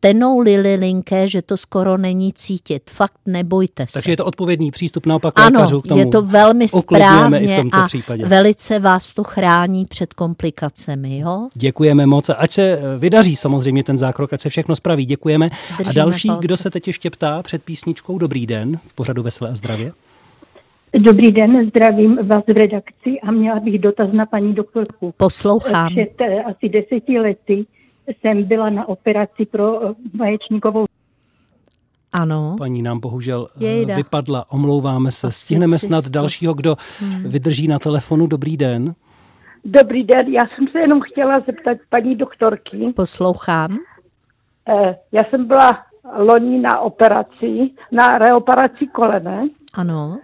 tenou 0.00 0.40
lililinké, 0.40 1.28
že 1.28 1.42
to 1.42 1.56
skoro 1.56 1.98
není 1.98 2.32
cítit. 2.32 2.90
Fakt 2.90 3.20
nebojte 3.26 3.86
se. 3.86 3.92
Takže 3.92 4.12
je 4.12 4.16
to 4.16 4.24
odpovědný 4.24 4.70
přístup 4.70 5.06
naopak 5.06 5.34
ano, 5.36 5.46
lékařů 5.46 5.80
k 5.80 5.88
tomu. 5.88 6.00
je 6.00 6.06
to 6.06 6.22
velmi 6.22 6.68
správně 6.68 7.38
i 7.38 7.46
v 7.46 7.56
tomto 7.56 7.78
a 7.78 7.86
případě. 7.86 8.26
velice 8.26 8.78
vás 8.78 9.14
to 9.14 9.24
chrání 9.24 9.86
před 9.86 10.14
komplikacemi. 10.14 11.18
Jo? 11.18 11.48
Děkujeme 11.54 12.06
moc. 12.06 12.30
Ať 12.38 12.50
se 12.50 12.80
vydaří 12.98 13.36
samozřejmě 13.36 13.84
ten 13.84 13.98
zákrok, 13.98 14.32
ať 14.32 14.40
se 14.40 14.48
všechno 14.48 14.76
spraví. 14.76 15.06
Děkujeme. 15.06 15.48
Držíme 15.78 15.90
a 15.90 15.92
další, 15.92 16.28
palce. 16.28 16.40
kdo 16.42 16.56
se 16.56 16.70
teď 16.70 16.86
ještě 16.86 17.10
ptá 17.10 17.42
před 17.42 17.62
písničkou, 17.62 18.18
dobrý 18.18 18.46
den 18.46 18.78
v 18.86 18.92
pořadu 18.94 19.22
Veselé 19.22 19.50
a 19.50 19.54
zdravě. 19.54 19.92
Dobrý 20.98 21.32
den, 21.32 21.66
zdravím 21.68 22.18
vás 22.22 22.44
v 22.46 22.56
redakci 22.56 23.20
a 23.22 23.30
měla 23.30 23.60
bych 23.60 23.78
dotaz 23.78 24.08
na 24.12 24.26
paní 24.26 24.54
doktorku. 24.54 25.14
Poslouchám. 25.16 25.88
Před 25.94 26.20
eh, 26.20 26.42
asi 26.42 26.68
deseti 26.68 27.18
lety 27.18 27.66
jsem 28.08 28.44
byla 28.44 28.70
na 28.70 28.88
operaci 28.88 29.46
pro 29.46 29.84
eh, 29.90 29.94
vaječníkovou 30.18 30.84
Ano. 32.12 32.56
Paní 32.58 32.82
nám 32.82 33.00
bohužel 33.00 33.48
eh, 33.60 33.64
Jejda. 33.64 33.94
vypadla, 33.94 34.44
omlouváme 34.52 35.12
se. 35.12 35.26
Asi 35.26 35.40
Stihneme 35.44 35.78
snad 35.78 36.04
dalšího, 36.10 36.54
kdo 36.54 36.76
Hmm. 36.98 37.22
vydrží 37.22 37.68
na 37.68 37.78
telefonu. 37.78 38.26
Dobrý 38.26 38.56
den. 38.56 38.94
Dobrý 39.64 40.04
den, 40.04 40.26
já 40.28 40.46
jsem 40.46 40.68
se 40.68 40.78
jenom 40.78 41.00
chtěla 41.00 41.40
zeptat 41.40 41.78
paní 41.88 42.16
doktorky. 42.16 42.92
Poslouchám. 42.96 43.78
Eh, 44.68 44.96
Já 45.12 45.24
jsem 45.24 45.46
byla 45.46 45.78
loni 46.18 46.58
na 46.58 46.80
operaci, 46.80 47.70
na 47.92 48.18
reoperaci 48.18 48.86
kolene 48.86 49.48
Ano. 49.74 50.18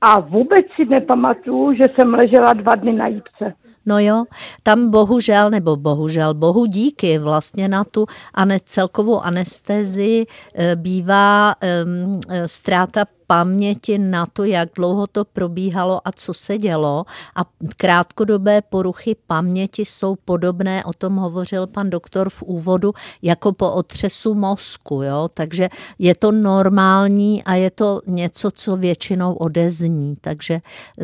a 0.00 0.20
vůbec 0.20 0.66
si 0.76 0.84
nepamatuju, 0.84 1.74
že 1.74 1.88
jsem 1.94 2.14
ležela 2.14 2.52
dva 2.52 2.74
dny 2.74 2.92
na 2.92 3.06
jípce. 3.06 3.52
No 3.88 3.98
jo, 3.98 4.24
tam 4.62 4.90
bohužel, 4.90 5.50
nebo 5.50 5.76
bohužel, 5.76 6.34
bohu 6.34 6.66
díky 6.66 7.18
vlastně 7.18 7.68
na 7.68 7.84
tu 7.84 8.06
ane, 8.34 8.58
celkovou 8.64 9.20
anestezii 9.20 10.26
e, 10.54 10.76
bývá 10.76 11.54
um, 11.84 12.20
ztráta 12.46 13.04
paměti 13.28 13.98
na 13.98 14.26
to, 14.26 14.44
jak 14.44 14.68
dlouho 14.76 15.06
to 15.06 15.24
probíhalo 15.24 16.08
a 16.08 16.12
co 16.12 16.34
se 16.34 16.58
dělo. 16.58 17.04
A 17.36 17.44
krátkodobé 17.76 18.62
poruchy 18.62 19.16
paměti 19.26 19.84
jsou 19.84 20.16
podobné, 20.24 20.84
o 20.84 20.92
tom 20.92 21.16
hovořil 21.16 21.66
pan 21.66 21.90
doktor 21.90 22.30
v 22.30 22.42
úvodu, 22.42 22.92
jako 23.22 23.52
po 23.52 23.70
otřesu 23.70 24.34
mozku. 24.34 25.02
Jo? 25.02 25.28
Takže 25.34 25.68
je 25.98 26.14
to 26.14 26.32
normální 26.32 27.44
a 27.44 27.54
je 27.54 27.70
to 27.70 28.00
něco, 28.06 28.50
co 28.50 28.76
většinou 28.76 29.34
odezní. 29.34 30.16
Takže 30.20 30.60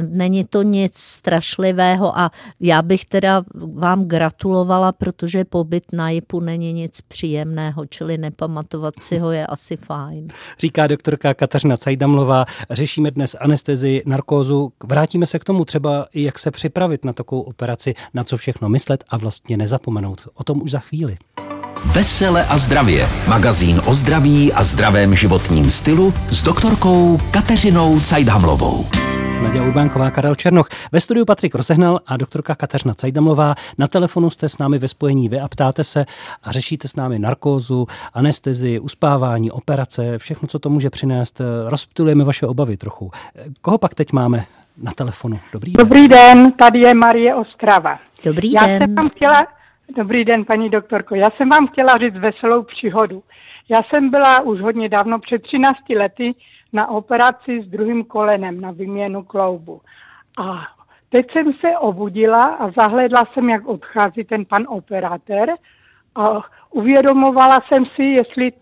není 0.09 0.45
to 0.45 0.63
nic 0.63 0.99
strašlivého 0.99 2.19
a 2.19 2.31
já 2.61 2.83
bych 2.83 3.05
teda 3.05 3.43
vám 3.75 4.05
gratulovala, 4.05 4.93
protože 4.93 5.45
pobyt 5.45 5.85
na 5.93 6.11
JIPu 6.11 6.41
není 6.41 6.73
nic 6.73 7.01
příjemného, 7.01 7.87
čili 7.87 8.19
nepamatovat 8.19 8.95
si 9.01 9.19
ho 9.19 9.31
je 9.31 9.47
asi 9.47 9.77
fajn. 9.77 10.29
Říká 10.59 10.87
doktorka 10.87 11.35
Kateřina 11.35 11.77
Cajdamlová. 12.15 12.45
Řešíme 12.71 13.11
dnes 13.11 13.37
anestezii, 13.41 14.03
narkózu. 14.07 14.73
Vrátíme 14.85 15.27
se 15.27 15.39
k 15.39 15.45
tomu 15.45 15.65
třeba, 15.65 16.07
jak 16.15 16.39
se 16.39 16.51
připravit 16.51 17.05
na 17.05 17.13
takovou 17.13 17.41
operaci, 17.41 17.95
na 18.15 18.25
co 18.25 18.37
všechno 18.37 18.69
myslet 18.69 19.05
a 19.09 19.17
vlastně 19.17 19.57
nezapomenout. 19.57 20.29
O 20.35 20.45
tom 20.45 20.63
už 20.63 20.71
za 20.71 20.79
chvíli. 20.79 21.17
Vesele 21.85 22.47
a 22.47 22.59
zdravě. 22.59 23.09
Magazín 23.29 23.83
o 23.87 23.95
zdraví 23.95 24.53
a 24.53 24.63
zdravém 24.63 25.15
životním 25.15 25.71
stylu 25.71 26.15
s 26.31 26.43
doktorkou 26.43 27.19
Kateřinou 27.31 28.01
Cajdhamlovou. 28.01 28.87
Na 29.35 29.43
Naděja 29.43 29.65
Urbánková, 29.65 30.11
Karel 30.11 30.35
Černoch. 30.35 30.69
Ve 30.93 31.01
studiu 31.01 31.25
Patrik 31.25 31.55
Rosehnal 31.55 32.01
a 32.07 32.17
doktorka 32.17 32.55
Kateřina 32.55 32.95
Cajdamlová. 32.95 33.55
Na 33.79 33.87
telefonu 33.87 34.31
jste 34.31 34.49
s 34.49 34.59
námi 34.59 34.79
ve 34.79 34.89
spojení 34.89 35.29
vy 35.29 35.41
a 35.41 35.49
ptáte 35.49 35.85
se 35.85 36.05
a 36.43 36.53
řešíte 36.53 36.89
s 36.89 36.97
námi 36.97 37.19
narkózu, 37.19 37.87
anestezi, 38.15 38.81
uspávání, 38.81 39.51
operace, 39.51 40.19
všechno, 40.19 40.49
co 40.49 40.59
to 40.59 40.71
může 40.71 40.91
přinést. 40.91 41.41
Rozptylujeme 41.69 42.25
vaše 42.25 42.47
obavy 42.47 42.77
trochu. 42.77 43.11
Koho 43.61 43.79
pak 43.79 43.95
teď 43.95 44.13
máme 44.13 44.45
na 44.83 44.93
telefonu? 44.93 45.41
Dobrý 45.53 45.73
den. 45.73 45.85
Dobrý 45.87 46.09
den, 46.09 46.53
tady 46.53 46.81
je 46.81 46.95
Marie 46.95 47.35
Ostrava. 47.35 47.99
Dobrý 48.25 48.53
Já 48.53 48.67
den. 48.67 48.79
jsem 48.79 48.95
vám 48.95 49.09
chtěla, 49.09 49.47
dobrý 49.97 50.25
den, 50.25 50.45
paní 50.45 50.71
doktorko, 50.71 51.15
já 51.15 51.31
jsem 51.31 51.49
vám 51.49 51.67
chtěla 51.67 51.95
říct 51.99 52.17
veselou 52.17 52.63
příhodu. 52.63 53.23
Já 53.69 53.81
jsem 53.83 54.11
byla 54.11 54.41
už 54.41 54.61
hodně 54.61 54.89
dávno, 54.89 55.19
před 55.19 55.43
13 55.43 55.79
lety, 55.97 56.35
na 56.75 56.89
operaci 56.89 57.63
s 57.63 57.67
druhým 57.69 58.05
kolenem 58.05 58.61
na 58.61 58.71
výměnu 58.71 59.23
kloubu. 59.23 59.81
A 60.39 60.67
teď 61.09 61.33
jsem 61.33 61.53
se 61.53 61.79
obudila 61.79 62.45
a 62.45 62.71
zahledla 62.71 63.27
jsem, 63.33 63.49
jak 63.49 63.67
odchází 63.67 64.25
ten 64.25 64.45
pan 64.45 64.65
operátor 64.69 65.49
a 66.15 66.43
uvědomovala 66.71 67.61
jsem 67.69 67.85
si, 67.85 68.03
jestli 68.03 68.53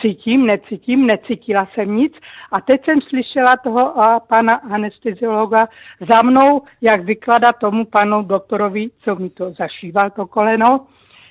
cítím, 0.00 0.46
necítím, 0.46 1.06
necítila 1.06 1.68
jsem 1.74 1.96
nic 1.96 2.12
a 2.52 2.60
teď 2.60 2.84
jsem 2.84 3.00
slyšela 3.00 3.56
toho 3.56 4.00
a 4.02 4.20
pana 4.20 4.54
anesteziologa 4.54 5.68
za 6.12 6.22
mnou, 6.22 6.62
jak 6.80 7.04
vyklada 7.04 7.52
tomu 7.52 7.84
panu 7.84 8.22
doktorovi, 8.22 8.88
co 9.04 9.16
mi 9.16 9.30
to 9.30 9.52
zašíval 9.52 10.10
to 10.10 10.26
koleno, 10.26 10.86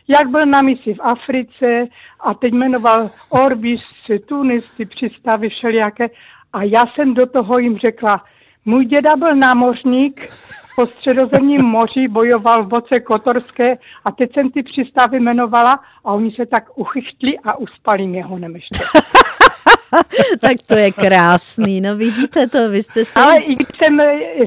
jak 0.10 0.30
byl 0.30 0.46
na 0.46 0.62
misi 0.62 0.94
v 0.94 1.02
Africe 1.02 1.88
a 2.20 2.34
teď 2.34 2.54
jmenoval 2.54 3.10
Orbis, 3.30 3.82
Tunis, 4.26 4.64
ty 4.78 4.86
přístavy 4.86 5.50
všelijaké 5.50 6.08
a 6.54 6.64
já 6.64 6.84
jsem 6.88 7.14
do 7.14 7.26
toho 7.26 7.58
jim 7.58 7.78
řekla, 7.78 8.24
můj 8.66 8.86
děda 8.86 9.16
byl 9.16 9.36
námořník, 9.36 10.34
po 10.76 10.88
středozemním 10.88 11.62
moři 11.66 12.08
bojoval 12.08 12.64
v 12.64 12.68
boce 12.68 13.00
Kotorské 13.00 13.78
a 14.06 14.12
teď 14.12 14.34
jsem 14.34 14.52
ty 14.52 14.64
přístavy 14.64 15.18
jmenovala 15.18 15.80
a 16.06 16.14
oni 16.14 16.32
se 16.32 16.46
tak 16.46 16.64
uchychtli 16.76 17.38
a 17.44 17.58
uspali 17.58 18.08
mě 18.08 18.24
honem 18.24 18.56
ještě. 18.56 18.80
tak 20.42 20.58
to 20.66 20.76
je 20.76 20.92
krásný, 20.92 21.82
no 21.82 21.96
vidíte 21.96 22.48
to, 22.48 22.70
vy 22.70 22.84
jste 22.84 23.06
se... 23.06 23.20
Ale 23.20 23.38
i 23.38 23.56
když 23.56 23.68
jsem 23.84 23.98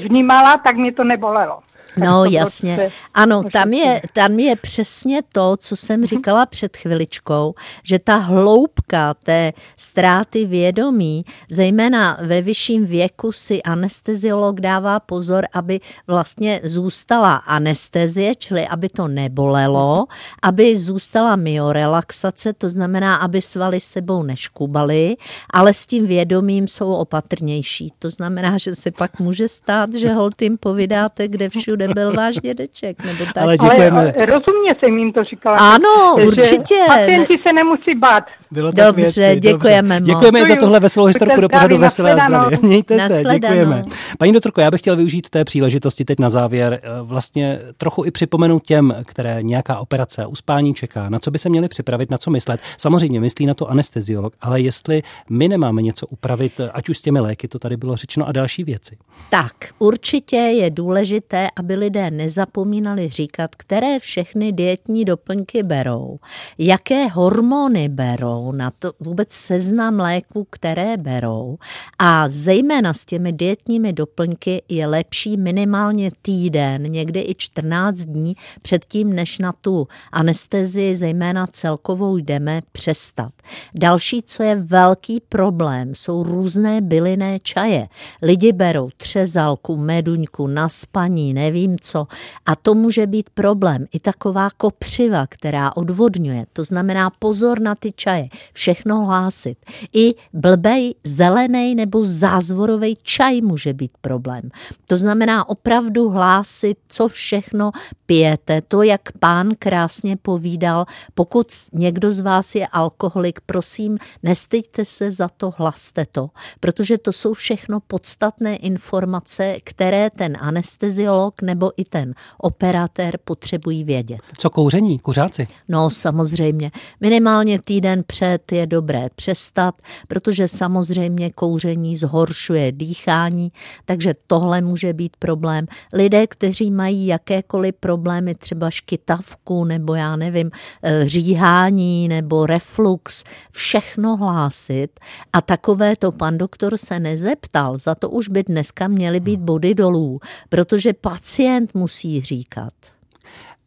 vnímala, 0.08 0.56
tak 0.56 0.76
mě 0.76 0.92
to 0.92 1.04
nebolelo. 1.04 1.58
No 1.96 2.24
jasně. 2.24 2.90
Ano, 3.14 3.42
tam 3.52 3.72
je, 3.72 4.02
tam 4.12 4.38
je 4.38 4.56
přesně 4.56 5.20
to, 5.32 5.56
co 5.56 5.76
jsem 5.76 6.06
říkala 6.06 6.46
před 6.46 6.76
chviličkou, 6.76 7.54
že 7.82 7.98
ta 7.98 8.16
hloubka 8.16 9.14
té 9.14 9.52
ztráty 9.76 10.46
vědomí, 10.46 11.24
zejména 11.50 12.18
ve 12.22 12.42
vyšším 12.42 12.86
věku 12.86 13.32
si 13.32 13.62
anesteziolog 13.62 14.60
dává 14.60 15.00
pozor, 15.00 15.46
aby 15.52 15.80
vlastně 16.06 16.60
zůstala 16.64 17.34
anestezie, 17.34 18.34
čili 18.34 18.66
aby 18.66 18.88
to 18.88 19.08
nebolelo, 19.08 20.06
aby 20.42 20.78
zůstala 20.78 21.36
myorelaxace, 21.36 22.52
to 22.52 22.70
znamená, 22.70 23.16
aby 23.16 23.40
svaly 23.42 23.80
sebou 23.80 24.22
neškubaly, 24.22 25.16
ale 25.50 25.74
s 25.74 25.86
tím 25.86 26.06
vědomím 26.06 26.68
jsou 26.68 26.92
opatrnější. 26.92 27.92
To 27.98 28.10
znamená, 28.10 28.58
že 28.58 28.74
se 28.74 28.90
pak 28.90 29.20
může 29.20 29.48
stát, 29.48 29.94
že 29.94 30.12
hold 30.12 30.42
jim 30.42 30.58
povídáte, 30.58 31.28
kde 31.28 31.48
všude 31.58 31.81
byl 31.88 32.12
váš 32.12 32.36
dědeček. 32.36 33.04
Nebo 33.04 33.24
tak. 33.24 33.36
Ale 33.42 33.58
děkujeme. 33.58 34.00
Ale 34.00 34.26
rozumně 34.26 34.74
jsem 34.80 34.98
jim 34.98 35.12
to 35.12 35.24
říkala. 35.24 35.58
Ano, 35.58 36.16
že 36.18 36.26
určitě. 36.26 36.74
Pacienti 36.86 37.34
se 37.46 37.52
nemusí 37.52 37.94
bát. 37.94 38.24
Bylo 38.52 38.72
tak 38.72 38.86
Dobře, 38.86 39.02
věci, 39.02 39.40
děkujeme 39.40 40.00
moc. 40.00 40.08
Děkujeme 40.08 40.46
za 40.46 40.56
tohle 40.56 40.80
veselou 40.80 41.06
historku 41.06 41.40
do 41.40 41.48
pořadu 41.48 41.74
zdraví, 41.74 41.82
Veselé 41.82 42.12
a 42.12 42.26
zdravě. 42.26 42.58
Mějte 42.62 43.08
se, 43.08 43.22
děkujeme. 43.32 43.84
Paní 44.18 44.32
doktorko, 44.32 44.60
já 44.60 44.70
bych 44.70 44.80
chtěl 44.80 44.96
využít 44.96 45.30
té 45.30 45.44
příležitosti 45.44 46.04
teď 46.04 46.18
na 46.18 46.30
závěr 46.30 46.80
eh, 46.82 46.88
vlastně 47.02 47.60
trochu 47.76 48.04
i 48.04 48.10
připomenout 48.10 48.62
těm, 48.66 48.94
které 49.06 49.42
nějaká 49.42 49.78
operace 49.78 50.24
a 50.24 50.26
uspání 50.26 50.74
čeká, 50.74 51.08
na 51.08 51.18
co 51.18 51.30
by 51.30 51.38
se 51.38 51.48
měli 51.48 51.68
připravit, 51.68 52.10
na 52.10 52.18
co 52.18 52.30
myslet. 52.30 52.60
Samozřejmě 52.78 53.20
myslí 53.20 53.46
na 53.46 53.54
to 53.54 53.70
anesteziolog, 53.70 54.34
ale 54.40 54.60
jestli 54.60 55.02
my 55.30 55.48
nemáme 55.48 55.82
něco 55.82 56.06
upravit, 56.06 56.60
eh, 56.60 56.70
ať 56.74 56.88
už 56.88 56.98
s 56.98 57.02
těmi 57.02 57.20
léky, 57.20 57.48
to 57.48 57.58
tady 57.58 57.76
bylo 57.76 57.96
řečeno, 57.96 58.28
a 58.28 58.32
další 58.32 58.64
věci. 58.64 58.96
Tak, 59.30 59.52
určitě 59.78 60.36
je 60.36 60.70
důležité, 60.70 61.48
aby 61.56 61.71
lidé 61.74 62.10
nezapomínali 62.10 63.08
říkat, 63.08 63.54
které 63.54 63.98
všechny 63.98 64.52
dietní 64.52 65.04
doplňky 65.04 65.62
berou, 65.62 66.18
jaké 66.58 67.06
hormony 67.08 67.88
berou, 67.88 68.52
na 68.52 68.70
to 68.78 68.92
vůbec 69.00 69.32
seznam 69.32 70.00
léků, 70.00 70.46
které 70.50 70.96
berou. 70.96 71.58
A 71.98 72.28
zejména 72.28 72.94
s 72.94 73.04
těmi 73.04 73.32
dietními 73.32 73.92
doplňky 73.92 74.62
je 74.68 74.86
lepší 74.86 75.36
minimálně 75.36 76.10
týden, 76.22 76.82
někdy 76.82 77.20
i 77.20 77.34
14 77.38 77.96
dní 77.96 78.36
předtím, 78.62 79.12
než 79.12 79.38
na 79.38 79.52
tu 79.52 79.88
anestezii, 80.12 80.96
zejména 80.96 81.46
celkovou 81.46 82.16
jdeme, 82.16 82.60
přestat. 82.72 83.32
Další, 83.74 84.22
co 84.22 84.42
je 84.42 84.56
velký 84.56 85.20
problém, 85.28 85.94
jsou 85.94 86.22
různé 86.22 86.80
bylinné 86.80 87.40
čaje. 87.40 87.88
Lidi 88.22 88.52
berou 88.52 88.90
třezalku, 88.96 89.76
meduňku, 89.76 90.46
na 90.46 90.68
spaní, 90.68 91.34
nevím 91.62 91.78
co. 91.80 92.06
A 92.46 92.56
to 92.56 92.74
může 92.74 93.06
být 93.06 93.30
problém. 93.30 93.86
I 93.92 94.00
taková 94.00 94.50
kopřiva, 94.50 95.26
která 95.26 95.76
odvodňuje. 95.76 96.46
To 96.52 96.64
znamená 96.64 97.10
pozor 97.10 97.60
na 97.60 97.74
ty 97.74 97.92
čaje. 97.92 98.28
Všechno 98.52 99.06
hlásit. 99.06 99.58
I 99.92 100.14
blbej, 100.32 100.94
zelený 101.04 101.74
nebo 101.74 102.04
zázvorový 102.04 102.98
čaj 103.02 103.40
může 103.40 103.72
být 103.72 103.92
problém. 104.00 104.50
To 104.86 104.96
znamená 104.98 105.48
opravdu 105.48 106.08
hlásit, 106.08 106.78
co 106.88 107.08
všechno 107.08 107.70
pijete. 108.06 108.62
To, 108.68 108.82
jak 108.82 109.00
pán 109.18 109.50
krásně 109.58 110.16
povídal, 110.16 110.86
pokud 111.14 111.46
někdo 111.72 112.12
z 112.12 112.20
vás 112.20 112.54
je 112.54 112.66
alkoholik, 112.66 113.40
prosím, 113.46 113.98
nestyďte 114.22 114.84
se 114.84 115.10
za 115.10 115.28
to, 115.28 115.52
hlaste 115.56 116.06
to, 116.12 116.30
protože 116.60 116.98
to 116.98 117.12
jsou 117.12 117.34
všechno 117.34 117.80
podstatné 117.80 118.56
informace, 118.56 119.56
které 119.64 120.10
ten 120.10 120.36
anesteziolog 120.40 121.42
nebo 121.42 121.51
i 121.76 121.84
ten 121.84 122.14
operatér 122.38 123.18
potřebují 123.24 123.84
vědět. 123.84 124.20
Co 124.38 124.50
kouření, 124.50 124.98
kuřáci? 124.98 125.48
No 125.68 125.90
samozřejmě, 125.90 126.70
minimálně 127.00 127.58
týden 127.62 128.04
před 128.06 128.52
je 128.52 128.66
dobré 128.66 129.08
přestat, 129.14 129.74
protože 130.08 130.48
samozřejmě 130.48 131.30
kouření 131.30 131.96
zhoršuje 131.96 132.72
dýchání, 132.72 133.52
takže 133.84 134.14
tohle 134.26 134.60
může 134.60 134.92
být 134.92 135.16
problém. 135.18 135.66
Lidé, 135.92 136.26
kteří 136.26 136.70
mají 136.70 137.06
jakékoliv 137.06 137.74
problémy, 137.80 138.34
třeba 138.34 138.70
škytavku 138.70 139.64
nebo 139.64 139.94
já 139.94 140.16
nevím, 140.16 140.50
eh, 140.82 141.08
říhání 141.08 142.08
nebo 142.08 142.46
reflux, 142.46 143.24
všechno 143.50 144.16
hlásit 144.16 145.00
a 145.32 145.40
takové 145.40 145.96
to 145.96 146.12
pan 146.12 146.38
doktor 146.38 146.76
se 146.76 147.00
nezeptal, 147.00 147.78
za 147.78 147.94
to 147.94 148.10
už 148.10 148.28
by 148.28 148.42
dneska 148.42 148.88
měly 148.88 149.20
být 149.20 149.40
body 149.40 149.74
dolů, 149.74 150.20
protože 150.48 150.92
pacient 150.92 151.41
musí 151.74 152.20
říkat. 152.20 152.72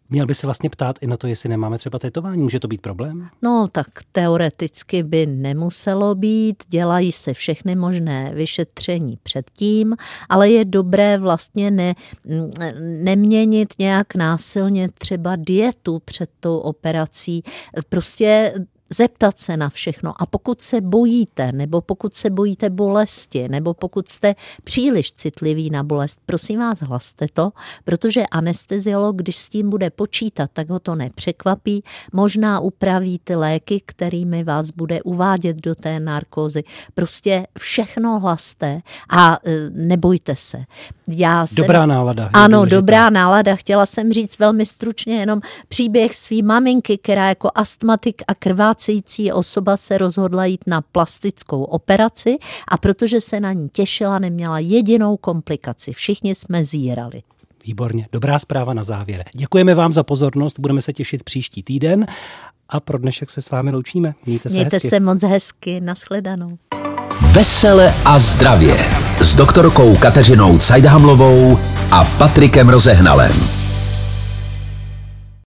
Měl 0.10 0.26
by 0.26 0.36
se 0.36 0.48
vlastně 0.48 0.70
ptát 0.70 0.96
i 1.02 1.08
na 1.08 1.18
to, 1.18 1.28
jestli 1.28 1.50
nemáme 1.50 1.78
třeba 1.78 2.00
tetování. 2.00 2.44
Může 2.44 2.60
to 2.60 2.68
být 2.68 2.82
problém? 2.82 3.30
No, 3.42 3.68
tak 3.72 3.88
teoreticky 4.12 5.04
by 5.04 5.26
nemuselo 5.26 6.16
být, 6.16 6.64
dělají 6.68 7.12
se 7.12 7.34
všechny 7.34 7.76
možné 7.76 8.32
vyšetření 8.36 9.18
předtím, 9.24 9.96
ale 10.30 10.50
je 10.50 10.66
dobré 10.66 11.18
vlastně 11.18 11.72
ne, 11.72 11.96
neměnit 12.80 13.74
nějak 13.80 14.16
násilně 14.16 14.90
třeba 14.98 15.36
dietu 15.36 16.02
před 16.06 16.30
tou 16.40 16.58
operací. 16.58 17.44
Prostě 17.90 18.54
zeptat 18.90 19.40
se 19.40 19.58
na 19.58 19.70
všechno. 19.70 20.22
A 20.22 20.26
pokud 20.26 20.62
se 20.62 20.82
bojíte, 20.82 21.52
nebo 21.52 21.82
pokud 21.82 22.16
se 22.16 22.30
bojíte 22.30 22.70
bolesti, 22.70 23.50
nebo 23.50 23.74
pokud 23.74 24.10
jste 24.10 24.36
příliš 24.64 25.12
citliví 25.12 25.70
na 25.70 25.84
bolest, 25.84 26.20
prosím 26.26 26.60
vás, 26.60 26.80
hlaste 26.80 27.28
to, 27.34 27.52
protože 27.86 28.24
anesteziolog, 28.32 29.16
když 29.16 29.38
s 29.38 29.50
tím 29.50 29.70
bude 29.70 29.90
počítat, 29.90 30.50
tak 30.54 30.70
ho 30.70 30.80
to 30.80 30.96
nepřekvapí. 30.96 31.84
Možná 32.14 32.60
upraví 32.60 33.20
ty 33.24 33.36
léky, 33.36 33.82
kterými 33.86 34.44
vás 34.44 34.72
bude 34.72 35.02
uvádět 35.02 35.58
do 35.58 35.76
té 35.76 36.00
narkózy. 36.00 36.64
Prostě 36.94 37.48
všechno 37.60 38.20
hlaste 38.20 38.82
a 39.10 39.38
e, 39.46 39.70
nebojte 39.70 40.36
se. 40.36 40.64
Já 41.08 41.48
jsem... 41.48 41.64
Dobrá 41.64 41.86
nálada. 41.86 42.30
Ano, 42.34 42.58
důležitá. 42.58 42.76
dobrá 42.76 43.10
nálada. 43.10 43.56
Chtěla 43.56 43.86
jsem 43.86 44.14
říct 44.14 44.40
velmi 44.40 44.66
stručně 44.66 45.20
jenom 45.20 45.42
příběh 45.68 46.16
svý 46.16 46.44
maminky, 46.44 46.98
která 46.98 47.30
jako 47.30 47.52
astmatik 47.56 48.22
a 48.28 48.36
krvácející 48.76 49.32
osoba 49.32 49.78
se 49.78 49.98
rozhodla 49.98 50.46
jít 50.46 50.64
na 50.68 50.82
plastickou 50.82 51.64
operaci 51.64 52.38
a 52.68 52.78
protože 52.78 53.22
se 53.22 53.40
na 53.40 53.54
ní 53.54 53.70
těšila, 53.70 54.20
neměla 54.20 54.60
jedinou 54.60 55.18
komplikaci. 55.18 55.94
Všichni 55.94 56.36
jsme 56.36 56.66
zírali. 56.66 57.24
Výborně, 57.66 58.08
dobrá 58.12 58.40
zpráva 58.40 58.74
na 58.74 58.84
závěr. 58.84 59.24
Děkujeme 59.34 59.76
vám 59.76 59.94
za 59.94 60.04
pozornost, 60.04 60.60
budeme 60.60 60.82
se 60.82 60.94
těšit 60.94 61.24
příští 61.24 61.64
týden 61.64 62.06
a 62.70 62.80
pro 62.80 62.98
dnešek 62.98 63.30
se 63.30 63.42
s 63.42 63.50
vámi 63.50 63.72
loučíme. 63.72 64.14
Mějte 64.26 64.50
se 64.50 64.56
Mějte 64.56 64.76
hezky. 64.76 64.90
se 64.90 65.00
moc 65.00 65.24
hezky, 65.24 65.82
nashledanou. 65.82 66.58
Vesele 67.32 67.94
a 68.06 68.20
zdravě 68.20 68.76
s 69.22 69.36
doktorkou 69.36 69.96
Kateřinou 69.96 70.58
Cajdhamlovou 70.58 71.60
a 71.92 72.04
Patrikem 72.18 72.70
Rozehnalem. 72.70 73.65